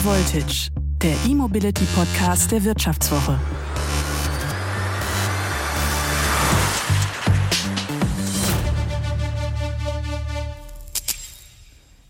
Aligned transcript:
High 0.00 0.06
Voltage, 0.06 0.70
der 1.02 1.14
E-Mobility 1.28 1.84
Podcast 1.94 2.50
der 2.52 2.64
Wirtschaftswoche. 2.64 3.38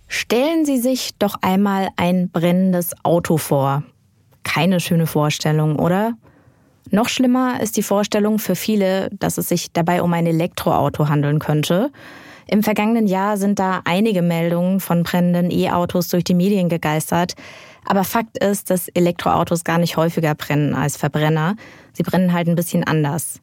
Stellen 0.07 0.65
Sie 0.65 0.79
sich 0.79 1.11
doch 1.19 1.35
einmal 1.41 1.89
ein 1.97 2.31
brennendes 2.31 2.95
Auto 3.03 3.39
vor. 3.39 3.83
Keine 4.45 4.79
schöne 4.79 5.09
Vorstellung, 5.09 5.77
oder? 5.77 6.13
Noch 6.91 7.09
schlimmer 7.09 7.61
ist 7.61 7.77
die 7.77 7.83
Vorstellung 7.83 8.39
für 8.39 8.55
viele, 8.55 9.11
dass 9.19 9.37
es 9.37 9.49
sich 9.49 9.73
dabei 9.73 10.03
um 10.03 10.13
ein 10.13 10.27
Elektroauto 10.27 11.09
handeln 11.09 11.41
könnte. 11.41 11.91
Im 12.47 12.63
vergangenen 12.63 13.07
Jahr 13.07 13.37
sind 13.37 13.59
da 13.59 13.81
einige 13.85 14.23
Meldungen 14.23 14.81
von 14.81 15.05
brennenden 15.05 15.51
E-Autos 15.51 16.09
durch 16.09 16.25
die 16.25 16.35
Medien 16.35 16.69
gegeistert. 16.69 17.35
Aber 17.85 18.05
Fakt 18.05 18.39
ist, 18.39 18.71
dass 18.71 18.89
Elektroautos 18.89 19.65
gar 19.65 19.79
nicht 19.79 19.97
häufiger 19.97 20.35
brennen 20.35 20.75
als 20.75 20.97
Verbrenner. 20.97 21.57
Sie 21.93 22.03
brennen 22.03 22.33
halt 22.33 22.49
ein 22.49 22.57
bisschen 22.57 22.85
anders. 22.85 23.41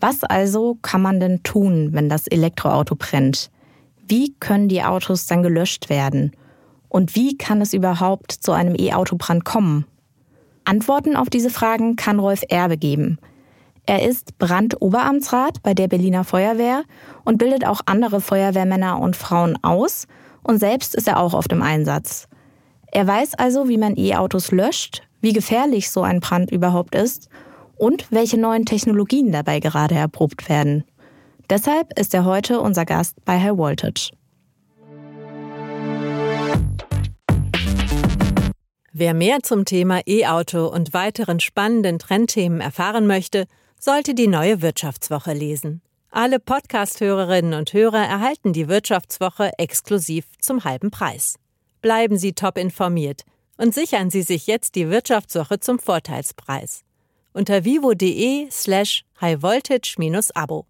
Was 0.00 0.24
also 0.24 0.76
kann 0.82 1.02
man 1.02 1.20
denn 1.20 1.42
tun, 1.42 1.90
wenn 1.92 2.08
das 2.08 2.26
Elektroauto 2.26 2.94
brennt? 2.96 3.50
Wie 4.06 4.34
können 4.40 4.68
die 4.68 4.82
Autos 4.82 5.26
dann 5.26 5.42
gelöscht 5.42 5.88
werden? 5.88 6.32
Und 6.88 7.14
wie 7.14 7.36
kann 7.38 7.60
es 7.60 7.72
überhaupt 7.72 8.32
zu 8.32 8.52
einem 8.52 8.74
E-Autobrand 8.78 9.44
kommen? 9.44 9.86
Antworten 10.64 11.16
auf 11.16 11.30
diese 11.30 11.50
Fragen 11.50 11.96
kann 11.96 12.18
Rolf 12.18 12.42
Erbe 12.48 12.76
geben. 12.76 13.18
Er 13.86 14.06
ist 14.08 14.38
Brandoberamtsrat 14.38 15.62
bei 15.62 15.74
der 15.74 15.88
Berliner 15.88 16.24
Feuerwehr 16.24 16.84
und 17.24 17.38
bildet 17.38 17.66
auch 17.66 17.80
andere 17.84 18.20
Feuerwehrmänner 18.20 18.98
und 18.98 19.14
Frauen 19.14 19.58
aus 19.62 20.06
und 20.42 20.58
selbst 20.58 20.94
ist 20.94 21.06
er 21.06 21.18
auch 21.18 21.34
auf 21.34 21.48
dem 21.48 21.60
Einsatz. 21.60 22.28
Er 22.94 23.08
weiß 23.08 23.34
also, 23.34 23.68
wie 23.68 23.76
man 23.76 23.96
E-Autos 23.96 24.52
löscht, 24.52 25.02
wie 25.20 25.32
gefährlich 25.32 25.90
so 25.90 26.02
ein 26.02 26.20
Brand 26.20 26.52
überhaupt 26.52 26.94
ist 26.94 27.28
und 27.76 28.06
welche 28.12 28.38
neuen 28.38 28.66
Technologien 28.66 29.32
dabei 29.32 29.58
gerade 29.58 29.96
erprobt 29.96 30.48
werden. 30.48 30.84
Deshalb 31.50 31.98
ist 31.98 32.14
er 32.14 32.24
heute 32.24 32.60
unser 32.60 32.84
Gast 32.84 33.16
bei 33.24 33.40
High 33.40 33.58
Voltage. 33.58 34.12
Wer 38.92 39.12
mehr 39.12 39.38
zum 39.42 39.64
Thema 39.64 40.02
E-Auto 40.06 40.68
und 40.68 40.94
weiteren 40.94 41.40
spannenden 41.40 41.98
Trendthemen 41.98 42.60
erfahren 42.60 43.08
möchte, 43.08 43.46
sollte 43.76 44.14
die 44.14 44.28
neue 44.28 44.62
Wirtschaftswoche 44.62 45.32
lesen. 45.32 45.82
Alle 46.12 46.38
Podcast-Hörerinnen 46.38 47.54
und 47.54 47.72
Hörer 47.72 48.06
erhalten 48.06 48.52
die 48.52 48.68
Wirtschaftswoche 48.68 49.50
exklusiv 49.58 50.26
zum 50.38 50.62
halben 50.62 50.92
Preis. 50.92 51.40
Bleiben 51.84 52.16
Sie 52.16 52.32
top 52.32 52.56
informiert 52.56 53.26
und 53.58 53.74
sichern 53.74 54.08
Sie 54.08 54.22
sich 54.22 54.46
jetzt 54.46 54.74
die 54.74 54.88
Wirtschaftswoche 54.88 55.60
zum 55.60 55.78
Vorteilspreis 55.78 56.82
unter 57.34 57.66
vivo.de 57.66 58.48
slash 58.50 59.04
highvoltage-abo. 59.20 60.64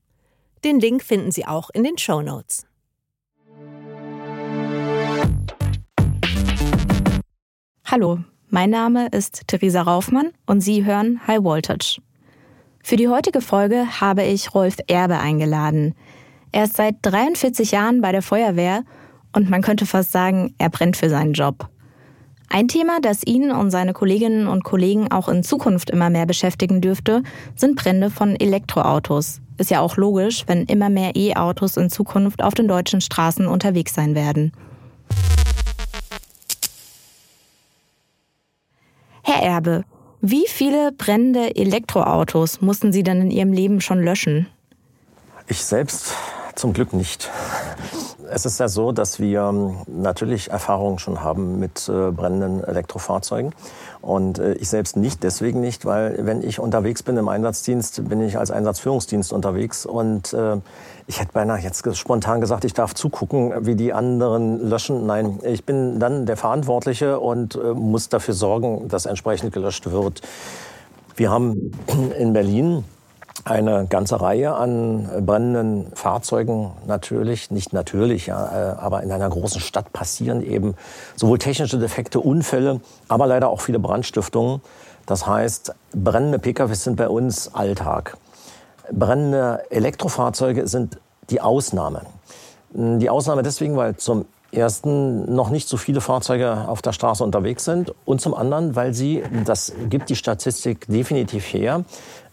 Den 0.64 0.80
Link 0.80 1.04
finden 1.04 1.30
Sie 1.30 1.46
auch 1.46 1.70
in 1.70 1.84
den 1.84 1.98
Show 1.98 2.20
Notes. 2.20 2.66
Hallo, 7.84 8.18
mein 8.48 8.70
Name 8.70 9.06
ist 9.06 9.46
Theresa 9.46 9.82
Raufmann 9.82 10.32
und 10.46 10.62
Sie 10.62 10.84
hören 10.84 11.24
High 11.28 11.44
Voltage. 11.44 12.02
Für 12.82 12.96
die 12.96 13.06
heutige 13.06 13.40
Folge 13.40 14.00
habe 14.00 14.24
ich 14.24 14.52
Rolf 14.52 14.78
Erbe 14.88 15.20
eingeladen. 15.20 15.94
Er 16.50 16.64
ist 16.64 16.74
seit 16.76 16.96
43 17.02 17.70
Jahren 17.70 18.00
bei 18.00 18.10
der 18.10 18.22
Feuerwehr 18.22 18.82
und 19.34 19.50
man 19.50 19.62
könnte 19.62 19.86
fast 19.86 20.12
sagen, 20.12 20.54
er 20.58 20.70
brennt 20.70 20.96
für 20.96 21.10
seinen 21.10 21.32
Job. 21.34 21.68
Ein 22.48 22.68
Thema, 22.68 23.00
das 23.00 23.26
ihn 23.26 23.50
und 23.50 23.70
seine 23.70 23.92
Kolleginnen 23.92 24.46
und 24.46 24.64
Kollegen 24.64 25.10
auch 25.10 25.28
in 25.28 25.42
Zukunft 25.42 25.90
immer 25.90 26.08
mehr 26.08 26.26
beschäftigen 26.26 26.80
dürfte, 26.80 27.22
sind 27.56 27.76
Brände 27.76 28.10
von 28.10 28.36
Elektroautos. 28.36 29.40
Ist 29.58 29.70
ja 29.70 29.80
auch 29.80 29.96
logisch, 29.96 30.44
wenn 30.46 30.64
immer 30.66 30.88
mehr 30.88 31.16
E-Autos 31.16 31.76
in 31.76 31.90
Zukunft 31.90 32.42
auf 32.42 32.54
den 32.54 32.68
deutschen 32.68 33.00
Straßen 33.00 33.46
unterwegs 33.46 33.94
sein 33.94 34.14
werden. 34.14 34.52
Herr 39.22 39.42
Erbe, 39.42 39.84
wie 40.20 40.44
viele 40.46 40.92
brennende 40.92 41.56
Elektroautos 41.56 42.60
mussten 42.60 42.92
Sie 42.92 43.02
denn 43.02 43.20
in 43.22 43.30
Ihrem 43.30 43.52
Leben 43.52 43.80
schon 43.80 44.02
löschen? 44.02 44.46
Ich 45.48 45.64
selbst 45.64 46.14
zum 46.54 46.72
Glück 46.72 46.92
nicht. 46.92 47.30
Es 48.30 48.46
ist 48.46 48.58
ja 48.58 48.68
so, 48.68 48.92
dass 48.92 49.20
wir 49.20 49.40
ähm, 49.40 49.76
natürlich 49.86 50.50
Erfahrungen 50.50 50.98
schon 50.98 51.22
haben 51.22 51.58
mit 51.58 51.88
äh, 51.88 52.10
brennenden 52.10 52.64
Elektrofahrzeugen. 52.64 53.54
Und 54.00 54.38
äh, 54.38 54.54
ich 54.54 54.68
selbst 54.68 54.96
nicht, 54.96 55.22
deswegen 55.22 55.60
nicht, 55.60 55.84
weil 55.84 56.18
wenn 56.26 56.42
ich 56.42 56.58
unterwegs 56.58 57.02
bin 57.02 57.16
im 57.16 57.28
Einsatzdienst, 57.28 58.08
bin 58.08 58.20
ich 58.22 58.38
als 58.38 58.50
Einsatzführungsdienst 58.50 59.32
unterwegs. 59.32 59.84
Und 59.84 60.32
äh, 60.32 60.56
ich 61.06 61.20
hätte 61.20 61.32
beinahe 61.32 61.58
jetzt 61.58 61.84
spontan 61.96 62.40
gesagt, 62.40 62.64
ich 62.64 62.72
darf 62.72 62.94
zugucken, 62.94 63.52
wie 63.66 63.74
die 63.74 63.92
anderen 63.92 64.68
löschen. 64.68 65.06
Nein, 65.06 65.40
ich 65.42 65.64
bin 65.64 65.98
dann 65.98 66.24
der 66.24 66.36
Verantwortliche 66.36 67.20
und 67.20 67.58
muss 67.74 68.08
dafür 68.08 68.34
sorgen, 68.34 68.88
dass 68.88 69.04
entsprechend 69.06 69.52
gelöscht 69.52 69.90
wird. 69.90 70.22
Wir 71.16 71.30
haben 71.30 71.72
in 72.18 72.32
Berlin 72.32 72.84
eine 73.44 73.86
ganze 73.86 74.20
Reihe 74.20 74.54
an 74.54 75.08
brennenden 75.26 75.92
Fahrzeugen 75.94 76.72
natürlich, 76.86 77.50
nicht 77.50 77.72
natürlich, 77.72 78.26
ja, 78.26 78.72
äh, 78.72 78.76
aber 78.78 79.02
in 79.02 79.12
einer 79.12 79.28
großen 79.28 79.60
Stadt 79.60 79.92
passieren 79.92 80.42
eben 80.42 80.74
sowohl 81.14 81.38
technische 81.38 81.78
Defekte, 81.78 82.20
Unfälle, 82.20 82.80
aber 83.08 83.26
leider 83.26 83.50
auch 83.50 83.60
viele 83.60 83.78
Brandstiftungen. 83.78 84.62
Das 85.06 85.26
heißt, 85.26 85.74
brennende 85.92 86.38
PKWs 86.38 86.84
sind 86.84 86.96
bei 86.96 87.08
uns 87.08 87.54
Alltag. 87.54 88.16
Brennende 88.90 89.62
Elektrofahrzeuge 89.70 90.66
sind 90.66 90.98
die 91.28 91.40
Ausnahme. 91.40 92.02
Die 92.70 93.10
Ausnahme 93.10 93.42
deswegen, 93.42 93.76
weil 93.76 93.96
zum 93.96 94.24
ersten 94.54 95.34
noch 95.34 95.50
nicht 95.50 95.68
so 95.68 95.76
viele 95.76 96.00
Fahrzeuge 96.00 96.68
auf 96.68 96.80
der 96.80 96.92
Straße 96.92 97.24
unterwegs 97.24 97.64
sind 97.64 97.92
und 98.04 98.20
zum 98.20 98.34
anderen, 98.34 98.76
weil 98.76 98.94
sie, 98.94 99.22
das 99.44 99.72
gibt 99.90 100.08
die 100.10 100.16
Statistik 100.16 100.86
definitiv 100.86 101.44
her, 101.52 101.84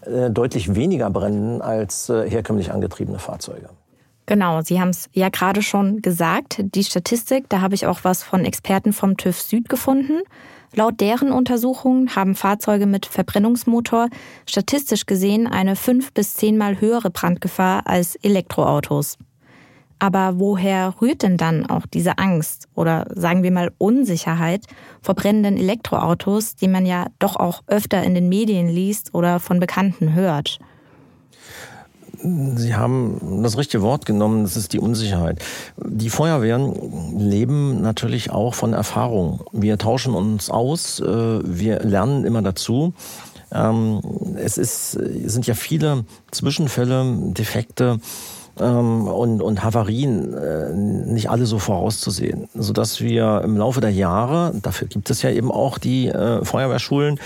äh, 0.06 0.30
deutlich 0.30 0.74
weniger 0.74 1.10
brennen 1.10 1.62
als 1.62 2.08
äh, 2.08 2.28
herkömmlich 2.28 2.72
angetriebene 2.72 3.18
Fahrzeuge. 3.18 3.68
Genau, 4.26 4.62
Sie 4.62 4.80
haben 4.80 4.90
es 4.90 5.08
ja 5.12 5.28
gerade 5.28 5.62
schon 5.62 6.00
gesagt, 6.00 6.60
die 6.74 6.84
Statistik, 6.84 7.48
da 7.48 7.60
habe 7.60 7.74
ich 7.74 7.86
auch 7.86 8.00
was 8.02 8.22
von 8.22 8.44
Experten 8.44 8.92
vom 8.92 9.16
TÜV 9.16 9.40
Süd 9.40 9.68
gefunden. 9.68 10.20
Laut 10.74 11.00
deren 11.00 11.32
Untersuchungen 11.32 12.14
haben 12.16 12.34
Fahrzeuge 12.34 12.86
mit 12.86 13.04
Verbrennungsmotor 13.04 14.08
statistisch 14.46 15.06
gesehen 15.06 15.46
eine 15.46 15.76
fünf 15.76 16.12
bis 16.12 16.34
zehnmal 16.34 16.80
höhere 16.80 17.10
Brandgefahr 17.10 17.86
als 17.86 18.16
Elektroautos. 18.16 19.18
Aber 20.02 20.40
woher 20.40 20.94
rührt 21.00 21.22
denn 21.22 21.36
dann 21.36 21.64
auch 21.64 21.86
diese 21.86 22.18
Angst 22.18 22.66
oder 22.74 23.06
sagen 23.14 23.44
wir 23.44 23.52
mal 23.52 23.70
Unsicherheit 23.78 24.66
vor 25.00 25.14
brennenden 25.14 25.56
Elektroautos, 25.56 26.56
die 26.56 26.66
man 26.66 26.86
ja 26.86 27.06
doch 27.20 27.36
auch 27.36 27.62
öfter 27.68 28.02
in 28.02 28.16
den 28.16 28.28
Medien 28.28 28.68
liest 28.68 29.14
oder 29.14 29.38
von 29.38 29.60
Bekannten 29.60 30.12
hört? 30.12 30.58
Sie 32.20 32.74
haben 32.74 33.44
das 33.44 33.56
richtige 33.56 33.84
Wort 33.84 34.04
genommen, 34.04 34.42
das 34.42 34.56
ist 34.56 34.72
die 34.72 34.80
Unsicherheit. 34.80 35.40
Die 35.76 36.10
Feuerwehren 36.10 37.16
leben 37.16 37.80
natürlich 37.80 38.32
auch 38.32 38.54
von 38.54 38.72
Erfahrung. 38.72 39.44
Wir 39.52 39.78
tauschen 39.78 40.14
uns 40.14 40.50
aus, 40.50 40.98
äh, 40.98 41.06
wir 41.06 41.78
lernen 41.78 42.24
immer 42.24 42.42
dazu. 42.42 42.92
Ähm, 43.52 44.00
es 44.34 44.58
ist, 44.58 44.90
sind 44.90 45.46
ja 45.46 45.54
viele 45.54 46.06
Zwischenfälle, 46.32 47.18
Defekte, 47.34 48.00
ähm, 48.60 49.08
und, 49.08 49.40
und 49.40 49.64
Havarien 49.64 50.34
äh, 50.34 50.72
nicht 50.72 51.30
alle 51.30 51.46
so 51.46 51.58
vorauszusehen, 51.58 52.48
sodass 52.54 53.00
wir 53.00 53.42
im 53.44 53.56
Laufe 53.56 53.80
der 53.80 53.90
Jahre, 53.90 54.52
dafür 54.62 54.88
gibt 54.88 55.10
es 55.10 55.22
ja 55.22 55.30
eben 55.30 55.50
auch 55.50 55.78
die 55.78 56.08
äh, 56.08 56.44
Feuerwehrschulen, 56.44 57.18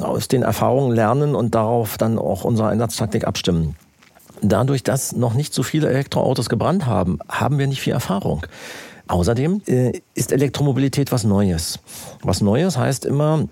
aus 0.00 0.28
den 0.28 0.42
Erfahrungen 0.42 0.94
lernen 0.94 1.34
und 1.34 1.54
darauf 1.54 1.98
dann 1.98 2.18
auch 2.18 2.44
unsere 2.44 2.68
Einsatztaktik 2.68 3.26
abstimmen. 3.26 3.76
Dadurch, 4.42 4.82
dass 4.82 5.16
noch 5.16 5.34
nicht 5.34 5.54
so 5.54 5.62
viele 5.62 5.88
Elektroautos 5.88 6.48
gebrannt 6.48 6.86
haben, 6.86 7.18
haben 7.28 7.58
wir 7.58 7.66
nicht 7.66 7.80
viel 7.80 7.94
Erfahrung. 7.94 8.46
Außerdem 9.08 9.62
äh, 9.66 9.92
ist 10.14 10.32
Elektromobilität 10.32 11.12
was 11.12 11.24
Neues. 11.24 11.78
Was 12.22 12.40
Neues 12.40 12.76
heißt 12.76 13.04
immer 13.04 13.48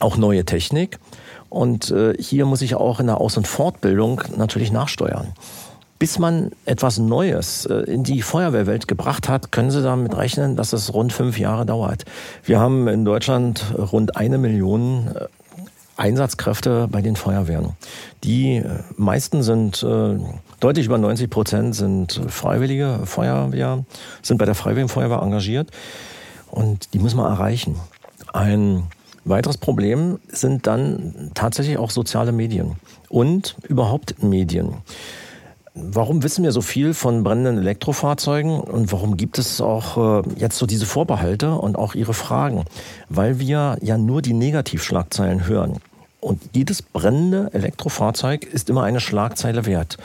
auch 0.00 0.16
neue 0.16 0.44
Technik. 0.44 0.98
Und 1.48 1.90
äh, 1.90 2.14
hier 2.18 2.44
muss 2.46 2.62
ich 2.62 2.74
auch 2.74 2.98
in 2.98 3.06
der 3.06 3.20
Aus- 3.20 3.36
und 3.36 3.46
Fortbildung 3.46 4.22
natürlich 4.36 4.72
nachsteuern. 4.72 5.28
Bis 5.98 6.18
man 6.18 6.50
etwas 6.66 6.98
Neues 6.98 7.64
äh, 7.66 7.74
in 7.90 8.02
die 8.02 8.20
Feuerwehrwelt 8.20 8.86
gebracht 8.86 9.28
hat, 9.28 9.50
können 9.50 9.70
Sie 9.70 9.82
damit 9.82 10.16
rechnen, 10.16 10.56
dass 10.56 10.72
es 10.72 10.92
rund 10.92 11.12
fünf 11.12 11.38
Jahre 11.38 11.64
dauert. 11.64 12.04
Wir 12.44 12.60
haben 12.60 12.86
in 12.88 13.04
Deutschland 13.04 13.64
rund 13.76 14.16
eine 14.16 14.36
Million 14.36 15.08
äh, 15.14 15.26
Einsatzkräfte 15.96 16.88
bei 16.90 17.00
den 17.00 17.16
Feuerwehren. 17.16 17.72
Die 18.24 18.56
äh, 18.56 18.82
meisten 18.96 19.42
sind 19.42 19.82
deutlich 20.60 20.86
über 20.86 20.98
90 20.98 21.30
Prozent 21.30 21.74
sind 21.74 22.20
freiwillige 22.28 23.00
Feuerwehr, 23.04 23.84
sind 24.22 24.38
bei 24.38 24.44
der 24.44 24.54
Freiwilligen 24.54 24.88
Feuerwehr 24.88 25.22
engagiert 25.22 25.70
und 26.50 26.92
die 26.92 26.98
muss 26.98 27.14
man 27.14 27.30
erreichen. 27.30 27.76
Ein 28.32 28.84
weiteres 29.24 29.58
Problem 29.58 30.18
sind 30.28 30.66
dann 30.66 31.30
tatsächlich 31.34 31.78
auch 31.78 31.90
soziale 31.90 32.32
Medien 32.32 32.76
und 33.08 33.56
überhaupt 33.68 34.22
Medien. 34.22 34.76
Warum 35.78 36.22
wissen 36.22 36.42
wir 36.42 36.52
so 36.52 36.62
viel 36.62 36.94
von 36.94 37.22
brennenden 37.22 37.58
Elektrofahrzeugen 37.58 38.60
und 38.60 38.90
warum 38.92 39.18
gibt 39.18 39.38
es 39.38 39.60
auch 39.60 40.22
äh, 40.24 40.28
jetzt 40.36 40.56
so 40.56 40.64
diese 40.64 40.86
Vorbehalte 40.86 41.52
und 41.52 41.76
auch 41.76 41.94
Ihre 41.94 42.14
Fragen? 42.14 42.64
Weil 43.10 43.38
wir 43.40 43.76
ja 43.82 43.98
nur 43.98 44.22
die 44.22 44.32
Negativschlagzeilen 44.32 45.46
hören. 45.46 45.74
Und 46.18 46.40
jedes 46.54 46.80
brennende 46.80 47.50
Elektrofahrzeug 47.52 48.44
ist 48.44 48.70
immer 48.70 48.84
eine 48.84 49.00
Schlagzeile 49.00 49.66
wert. 49.66 49.98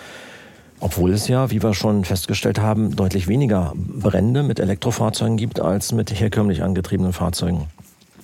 Obwohl 0.82 1.14
es 1.14 1.30
ja, 1.30 1.52
wie 1.52 1.64
wir 1.64 1.74
schon 1.74 2.04
festgestellt 2.04 2.60
haben, 2.60 2.98
deutlich 2.98 3.30
weniger 3.30 3.72
Brände 3.76 4.44
mit 4.44 4.60
Elektrofahrzeugen 4.60 5.38
gibt 5.38 5.62
als 5.62 5.94
mit 5.94 6.12
herkömmlich 6.12 6.64
angetriebenen 6.64 7.14
Fahrzeugen. 7.14 7.68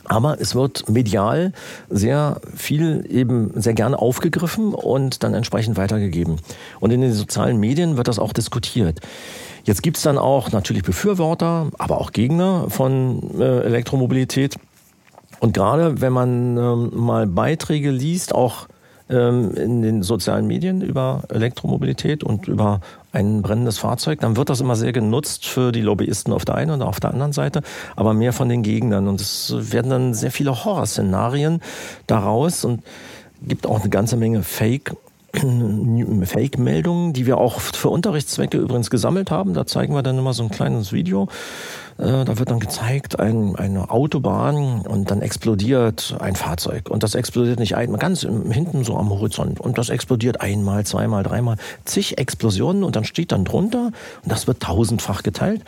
Aber 0.08 0.40
es 0.40 0.56
wird 0.56 0.90
medial 0.90 1.52
sehr 1.90 2.40
viel 2.56 3.06
eben 3.10 3.52
sehr 3.56 3.74
gerne 3.74 4.00
aufgegriffen 4.00 4.74
und 4.74 5.24
dann 5.24 5.34
entsprechend 5.34 5.78
weitergegeben. 5.78 6.38
Und 6.80 6.92
in 6.92 7.02
den 7.02 7.14
sozialen 7.14 7.60
Medien 7.60 7.98
wird 7.98 8.08
das 8.08 8.20
auch 8.20 8.34
diskutiert. 8.34 9.02
Jetzt 9.66 9.84
gibt 9.84 9.98
es 9.98 10.04
dann 10.04 10.18
auch 10.18 10.52
natürlich 10.52 10.84
Befürworter, 10.84 11.68
aber 11.78 12.00
auch 12.00 12.14
Gegner 12.14 12.70
von 12.70 13.38
äh, 13.38 13.60
Elektromobilität. 13.64 14.56
Und 15.40 15.54
gerade 15.54 16.00
wenn 16.00 16.14
man 16.14 16.58
ähm, 16.58 16.92
mal 16.94 17.28
Beiträge 17.28 17.92
liest, 17.92 18.34
auch 18.34 18.68
ähm, 19.10 19.54
in 19.56 19.82
den 19.82 20.04
sozialen 20.04 20.48
Medien 20.48 20.82
über 20.82 21.24
Elektromobilität 21.30 22.24
und 22.24 22.48
über 22.48 22.80
ein 23.18 23.42
brennendes 23.42 23.80
Fahrzeug, 23.80 24.20
dann 24.20 24.38
wird 24.38 24.50
das 24.50 24.62
immer 24.62 24.76
sehr 24.76 24.94
genutzt 24.94 25.48
für 25.48 25.72
die 25.72 25.82
Lobbyisten 25.82 26.32
auf 26.32 26.46
der 26.46 26.56
einen 26.56 26.72
und 26.72 26.82
auf 26.84 27.00
der 27.00 27.10
anderen 27.12 27.34
Seite, 27.34 27.64
aber 27.96 28.14
mehr 28.14 28.32
von 28.32 28.48
den 28.48 28.62
Gegnern. 28.62 29.08
Und 29.08 29.20
es 29.20 29.54
werden 29.58 29.90
dann 29.90 30.14
sehr 30.14 30.32
viele 30.32 30.64
Horrorszenarien 30.64 31.62
daraus 32.06 32.64
und 32.64 32.84
gibt 33.42 33.66
auch 33.66 33.82
eine 33.82 33.90
ganze 33.90 34.18
Menge 34.18 34.44
Fake 34.44 34.96
Fake-Meldungen, 36.26 37.14
die 37.14 37.26
wir 37.26 37.38
auch 37.38 37.60
für 37.60 37.90
Unterrichtszwecke 37.90 38.58
übrigens 38.58 38.90
gesammelt 38.90 39.32
haben. 39.32 39.54
Da 39.54 39.66
zeigen 39.66 39.94
wir 39.94 40.04
dann 40.04 40.18
immer 40.18 40.34
so 40.34 40.44
ein 40.44 40.50
kleines 40.50 40.94
Video. 40.94 41.28
Äh, 41.98 42.26
da 42.26 42.38
wird 42.38 42.52
dann 42.52 42.60
gezeigt, 42.60 43.20
ein, 43.20 43.56
eine 43.56 43.90
Autobahn 43.90 44.82
und 44.82 45.10
dann 45.12 45.22
explodiert 45.22 46.16
ein 46.20 46.36
Fahrzeug. 46.36 46.90
Und 46.90 47.04
das 47.04 47.16
explodiert 47.16 47.60
nicht 47.60 47.76
einmal, 47.76 48.00
ganz 48.00 48.22
hinten 48.22 48.84
so 48.84 48.98
am 48.98 49.10
Horizont. 49.10 49.60
Und 49.60 49.78
das 49.78 49.90
explodiert 49.90 50.42
einmal, 50.42 50.86
zweimal, 50.86 51.24
dreimal, 51.24 51.58
zig 51.86 52.18
Explosionen 52.18 52.84
und 52.84 52.96
dann 52.96 53.04
steht 53.04 53.32
dann 53.32 53.46
drunter 53.46 53.92
und 54.24 54.32
das 54.32 54.48
wird 54.48 54.62
tausendfach 54.62 55.24
geteilt. 55.24 55.62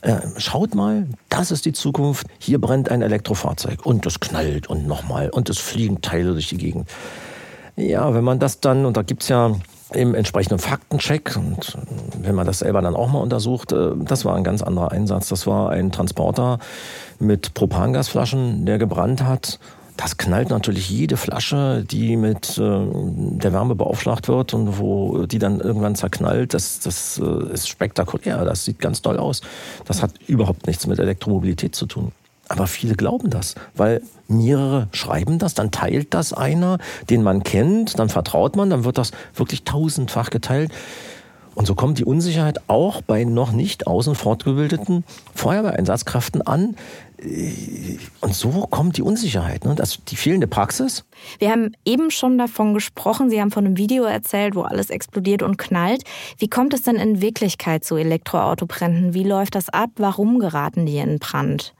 Äh, 0.00 0.20
schaut 0.36 0.76
mal, 0.76 1.08
das 1.28 1.50
ist 1.50 1.64
die 1.64 1.72
Zukunft. 1.72 2.26
Hier 2.38 2.60
brennt 2.60 2.88
ein 2.88 3.02
Elektrofahrzeug 3.02 3.84
und 3.84 4.06
es 4.06 4.20
knallt 4.20 4.68
und 4.68 4.86
nochmal 4.86 5.28
und 5.30 5.50
es 5.50 5.58
fliegen 5.58 6.00
Teile 6.02 6.32
durch 6.32 6.48
die 6.48 6.56
Gegend. 6.56 6.88
Ja, 7.78 8.12
wenn 8.12 8.24
man 8.24 8.40
das 8.40 8.58
dann, 8.58 8.84
und 8.84 8.96
da 8.96 9.02
gibt's 9.02 9.28
ja 9.28 9.52
im 9.94 10.14
entsprechenden 10.14 10.58
Faktencheck 10.58 11.36
und 11.36 11.78
wenn 12.20 12.34
man 12.34 12.46
das 12.46 12.58
selber 12.58 12.82
dann 12.82 12.96
auch 12.96 13.10
mal 13.10 13.20
untersucht, 13.20 13.72
äh, 13.72 13.92
das 13.96 14.24
war 14.24 14.34
ein 14.34 14.44
ganz 14.44 14.62
anderer 14.62 14.90
Einsatz. 14.90 15.28
Das 15.28 15.46
war 15.46 15.70
ein 15.70 15.92
Transporter 15.92 16.58
mit 17.20 17.54
Propangasflaschen, 17.54 18.66
der 18.66 18.78
gebrannt 18.78 19.22
hat. 19.22 19.60
Das 19.96 20.16
knallt 20.16 20.50
natürlich 20.50 20.90
jede 20.90 21.16
Flasche, 21.16 21.84
die 21.88 22.16
mit 22.16 22.58
äh, 22.58 22.60
der 22.60 23.52
Wärme 23.52 23.76
beaufschlagt 23.76 24.28
wird 24.28 24.54
und 24.54 24.78
wo 24.78 25.26
die 25.26 25.38
dann 25.38 25.60
irgendwann 25.60 25.94
zerknallt. 25.94 26.54
Das, 26.54 26.80
das 26.80 27.20
äh, 27.22 27.52
ist 27.52 27.68
spektakulär. 27.68 28.44
Das 28.44 28.64
sieht 28.64 28.80
ganz 28.80 29.02
toll 29.02 29.18
aus. 29.18 29.40
Das 29.86 30.02
hat 30.02 30.12
überhaupt 30.26 30.66
nichts 30.66 30.86
mit 30.86 30.98
Elektromobilität 30.98 31.74
zu 31.74 31.86
tun. 31.86 32.12
Aber 32.48 32.66
viele 32.66 32.94
glauben 32.94 33.30
das, 33.30 33.54
weil 33.74 34.02
mehrere 34.26 34.88
schreiben 34.92 35.38
das, 35.38 35.54
dann 35.54 35.70
teilt 35.70 36.14
das 36.14 36.32
einer, 36.32 36.78
den 37.10 37.22
man 37.22 37.42
kennt, 37.42 37.98
dann 37.98 38.08
vertraut 38.08 38.56
man, 38.56 38.70
dann 38.70 38.84
wird 38.84 38.98
das 38.98 39.12
wirklich 39.34 39.64
tausendfach 39.64 40.30
geteilt. 40.30 40.72
Und 41.58 41.66
so 41.66 41.74
kommt 41.74 41.98
die 41.98 42.04
Unsicherheit 42.04 42.60
auch 42.68 43.02
bei 43.02 43.24
noch 43.24 43.50
nicht 43.50 43.88
außen 43.88 44.14
fortgebildeten 44.14 45.02
Feuerwehreinsatzkräften 45.34 46.40
an. 46.40 46.76
Und 48.20 48.32
so 48.32 48.68
kommt 48.70 48.96
die 48.96 49.02
Unsicherheit, 49.02 49.64
ne? 49.64 49.74
das, 49.74 49.98
die 50.04 50.14
fehlende 50.14 50.46
Praxis. 50.46 51.04
Wir 51.40 51.50
haben 51.50 51.72
eben 51.84 52.12
schon 52.12 52.38
davon 52.38 52.74
gesprochen, 52.74 53.28
Sie 53.28 53.40
haben 53.40 53.50
von 53.50 53.66
einem 53.66 53.76
Video 53.76 54.04
erzählt, 54.04 54.54
wo 54.54 54.62
alles 54.62 54.88
explodiert 54.88 55.42
und 55.42 55.58
knallt. 55.58 56.04
Wie 56.38 56.48
kommt 56.48 56.74
es 56.74 56.82
denn 56.82 56.94
in 56.94 57.20
Wirklichkeit 57.20 57.82
zu 57.82 57.96
Elektroautobränden? 57.96 59.12
Wie 59.12 59.24
läuft 59.24 59.56
das 59.56 59.68
ab? 59.68 59.90
Warum 59.96 60.38
geraten 60.38 60.86
die 60.86 60.98
in 60.98 61.18
Brand? 61.18 61.74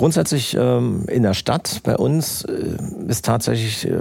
Grundsätzlich 0.00 0.56
ähm, 0.58 1.04
in 1.08 1.24
der 1.24 1.34
Stadt 1.34 1.82
bei 1.84 1.94
uns 1.94 2.42
äh, 2.44 2.78
ist 3.06 3.26
tatsächlich 3.26 3.86
äh, 3.86 3.98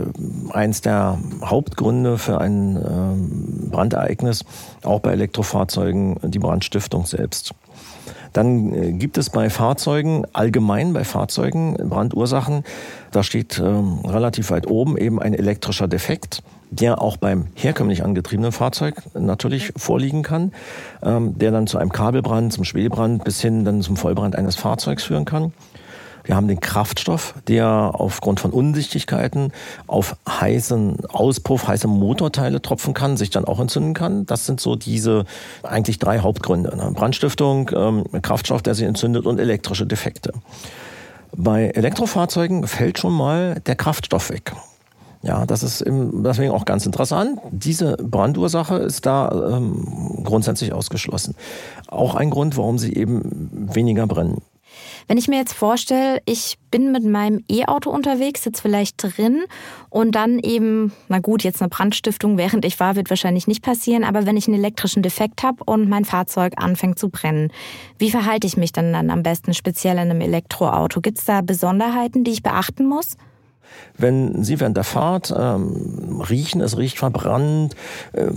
eins 0.49 0.79
der 0.79 1.19
Hauptgründe 1.43 2.17
für 2.17 2.39
ein 2.39 2.77
äh, 2.77 3.69
Brandereignis, 3.69 4.45
auch 4.83 5.01
bei 5.01 5.11
Elektrofahrzeugen, 5.11 6.15
die 6.23 6.39
Brandstiftung 6.39 7.05
selbst. 7.05 7.53
Dann 8.31 8.73
äh, 8.73 8.93
gibt 8.93 9.17
es 9.17 9.29
bei 9.29 9.49
Fahrzeugen, 9.49 10.23
allgemein 10.31 10.93
bei 10.93 11.03
Fahrzeugen, 11.03 11.73
Brandursachen, 11.73 12.63
da 13.11 13.21
steht 13.21 13.59
ähm, 13.59 13.99
relativ 14.05 14.51
weit 14.51 14.67
oben 14.67 14.97
eben 14.97 15.21
ein 15.21 15.33
elektrischer 15.33 15.89
Defekt 15.89 16.43
der 16.71 17.01
auch 17.01 17.17
beim 17.17 17.47
herkömmlich 17.55 18.03
angetriebenen 18.03 18.51
Fahrzeug 18.51 18.95
natürlich 19.15 19.73
vorliegen 19.75 20.21
kann, 20.21 20.51
ähm, 21.01 21.37
der 21.37 21.51
dann 21.51 21.67
zu 21.67 21.77
einem 21.77 21.91
Kabelbrand, 21.91 22.53
zum 22.53 22.63
Schwelbrand 22.63 23.23
bis 23.23 23.41
hin 23.41 23.65
dann 23.65 23.81
zum 23.81 23.97
Vollbrand 23.97 24.35
eines 24.35 24.55
Fahrzeugs 24.55 25.03
führen 25.03 25.25
kann. 25.25 25.51
Wir 26.29 26.35
haben 26.35 26.47
den 26.47 26.59
Kraftstoff, 26.59 27.33
der 27.47 27.93
aufgrund 27.95 28.39
von 28.39 28.51
Undichtigkeiten 28.51 29.51
auf 29.87 30.15
heißen 30.29 31.05
Auspuff, 31.07 31.67
heiße 31.67 31.87
Motorteile 31.87 32.61
tropfen 32.61 32.93
kann, 32.93 33.17
sich 33.17 33.31
dann 33.31 33.45
auch 33.45 33.59
entzünden 33.59 33.95
kann. 33.95 34.27
Das 34.27 34.45
sind 34.45 34.61
so 34.61 34.75
diese 34.75 35.25
eigentlich 35.63 35.97
drei 35.97 36.19
Hauptgründe. 36.19 36.77
Ne? 36.77 36.91
Brandstiftung, 36.93 37.71
ähm, 37.75 38.03
Kraftstoff, 38.21 38.61
der 38.61 38.75
sich 38.75 38.85
entzündet 38.85 39.25
und 39.25 39.39
elektrische 39.39 39.87
Defekte. 39.87 40.33
Bei 41.35 41.69
Elektrofahrzeugen 41.69 42.67
fällt 42.67 42.99
schon 42.99 43.13
mal 43.13 43.59
der 43.65 43.75
Kraftstoff 43.75 44.29
weg. 44.29 44.53
Ja, 45.23 45.47
das 45.47 45.63
ist 45.63 45.83
deswegen 45.83 46.51
auch 46.51 46.65
ganz 46.65 46.85
interessant. 46.85 47.39
Diese 47.49 47.97
Brandursache 47.97 48.75
ist 48.75 49.07
da 49.07 49.31
ähm, 49.57 50.21
grundsätzlich 50.25 50.73
ausgeschlossen. 50.73 51.33
Auch 51.87 52.13
ein 52.13 52.29
Grund, 52.29 52.55
warum 52.55 52.77
sie 52.77 52.93
eben 52.93 53.49
weniger 53.73 54.05
brennen. 54.05 54.43
Wenn 55.07 55.17
ich 55.17 55.27
mir 55.27 55.37
jetzt 55.37 55.53
vorstelle, 55.53 56.21
ich 56.25 56.57
bin 56.71 56.91
mit 56.91 57.03
meinem 57.03 57.43
E-Auto 57.49 57.89
unterwegs, 57.89 58.43
sitze 58.43 58.61
vielleicht 58.61 58.95
drin 59.01 59.43
und 59.89 60.13
dann 60.13 60.39
eben, 60.39 60.93
na 61.07 61.19
gut, 61.19 61.43
jetzt 61.43 61.61
eine 61.61 61.69
Brandstiftung, 61.69 62.37
während 62.37 62.65
ich 62.65 62.79
war, 62.79 62.95
wird 62.95 63.09
wahrscheinlich 63.09 63.47
nicht 63.47 63.63
passieren, 63.63 64.03
aber 64.03 64.25
wenn 64.25 64.37
ich 64.37 64.47
einen 64.47 64.57
elektrischen 64.57 65.01
Defekt 65.01 65.43
habe 65.43 65.63
und 65.63 65.89
mein 65.89 66.05
Fahrzeug 66.05 66.53
anfängt 66.57 66.99
zu 66.99 67.09
brennen, 67.09 67.51
wie 67.97 68.11
verhalte 68.11 68.47
ich 68.47 68.57
mich 68.57 68.71
dann, 68.71 68.93
dann 68.93 69.09
am 69.09 69.23
besten 69.23 69.53
speziell 69.53 69.93
in 69.93 70.09
einem 70.09 70.21
Elektroauto? 70.21 71.01
Gibt 71.01 71.19
es 71.19 71.25
da 71.25 71.41
Besonderheiten, 71.41 72.23
die 72.23 72.31
ich 72.31 72.43
beachten 72.43 72.87
muss? 72.87 73.17
Wenn 73.97 74.43
Sie 74.43 74.59
während 74.59 74.77
der 74.77 74.85
Fahrt 74.85 75.33
ähm, 75.37 76.21
riechen, 76.29 76.61
es 76.61 76.77
riecht 76.77 76.97
verbrannt, 76.97 77.75
äh, 78.13 78.27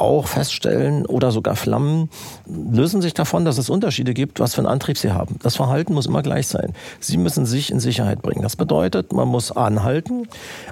Rauch 0.00 0.28
feststellen 0.28 1.06
oder 1.06 1.32
sogar 1.32 1.56
Flammen, 1.56 2.08
lösen 2.46 3.02
sich 3.02 3.14
davon, 3.14 3.44
dass 3.44 3.58
es 3.58 3.68
Unterschiede 3.68 4.14
gibt, 4.14 4.38
was 4.38 4.54
für 4.54 4.60
einen 4.60 4.68
Antrieb 4.68 4.96
Sie 4.96 5.10
haben. 5.10 5.36
Das 5.42 5.56
Verhalten 5.56 5.92
muss 5.92 6.06
immer 6.06 6.22
gleich 6.22 6.46
sein. 6.46 6.72
Sie 7.00 7.16
müssen 7.16 7.46
sich 7.46 7.72
in 7.72 7.80
Sicherheit 7.80 8.22
bringen. 8.22 8.42
Das 8.42 8.54
bedeutet, 8.54 9.12
man 9.12 9.26
muss 9.26 9.50
anhalten, 9.50 10.28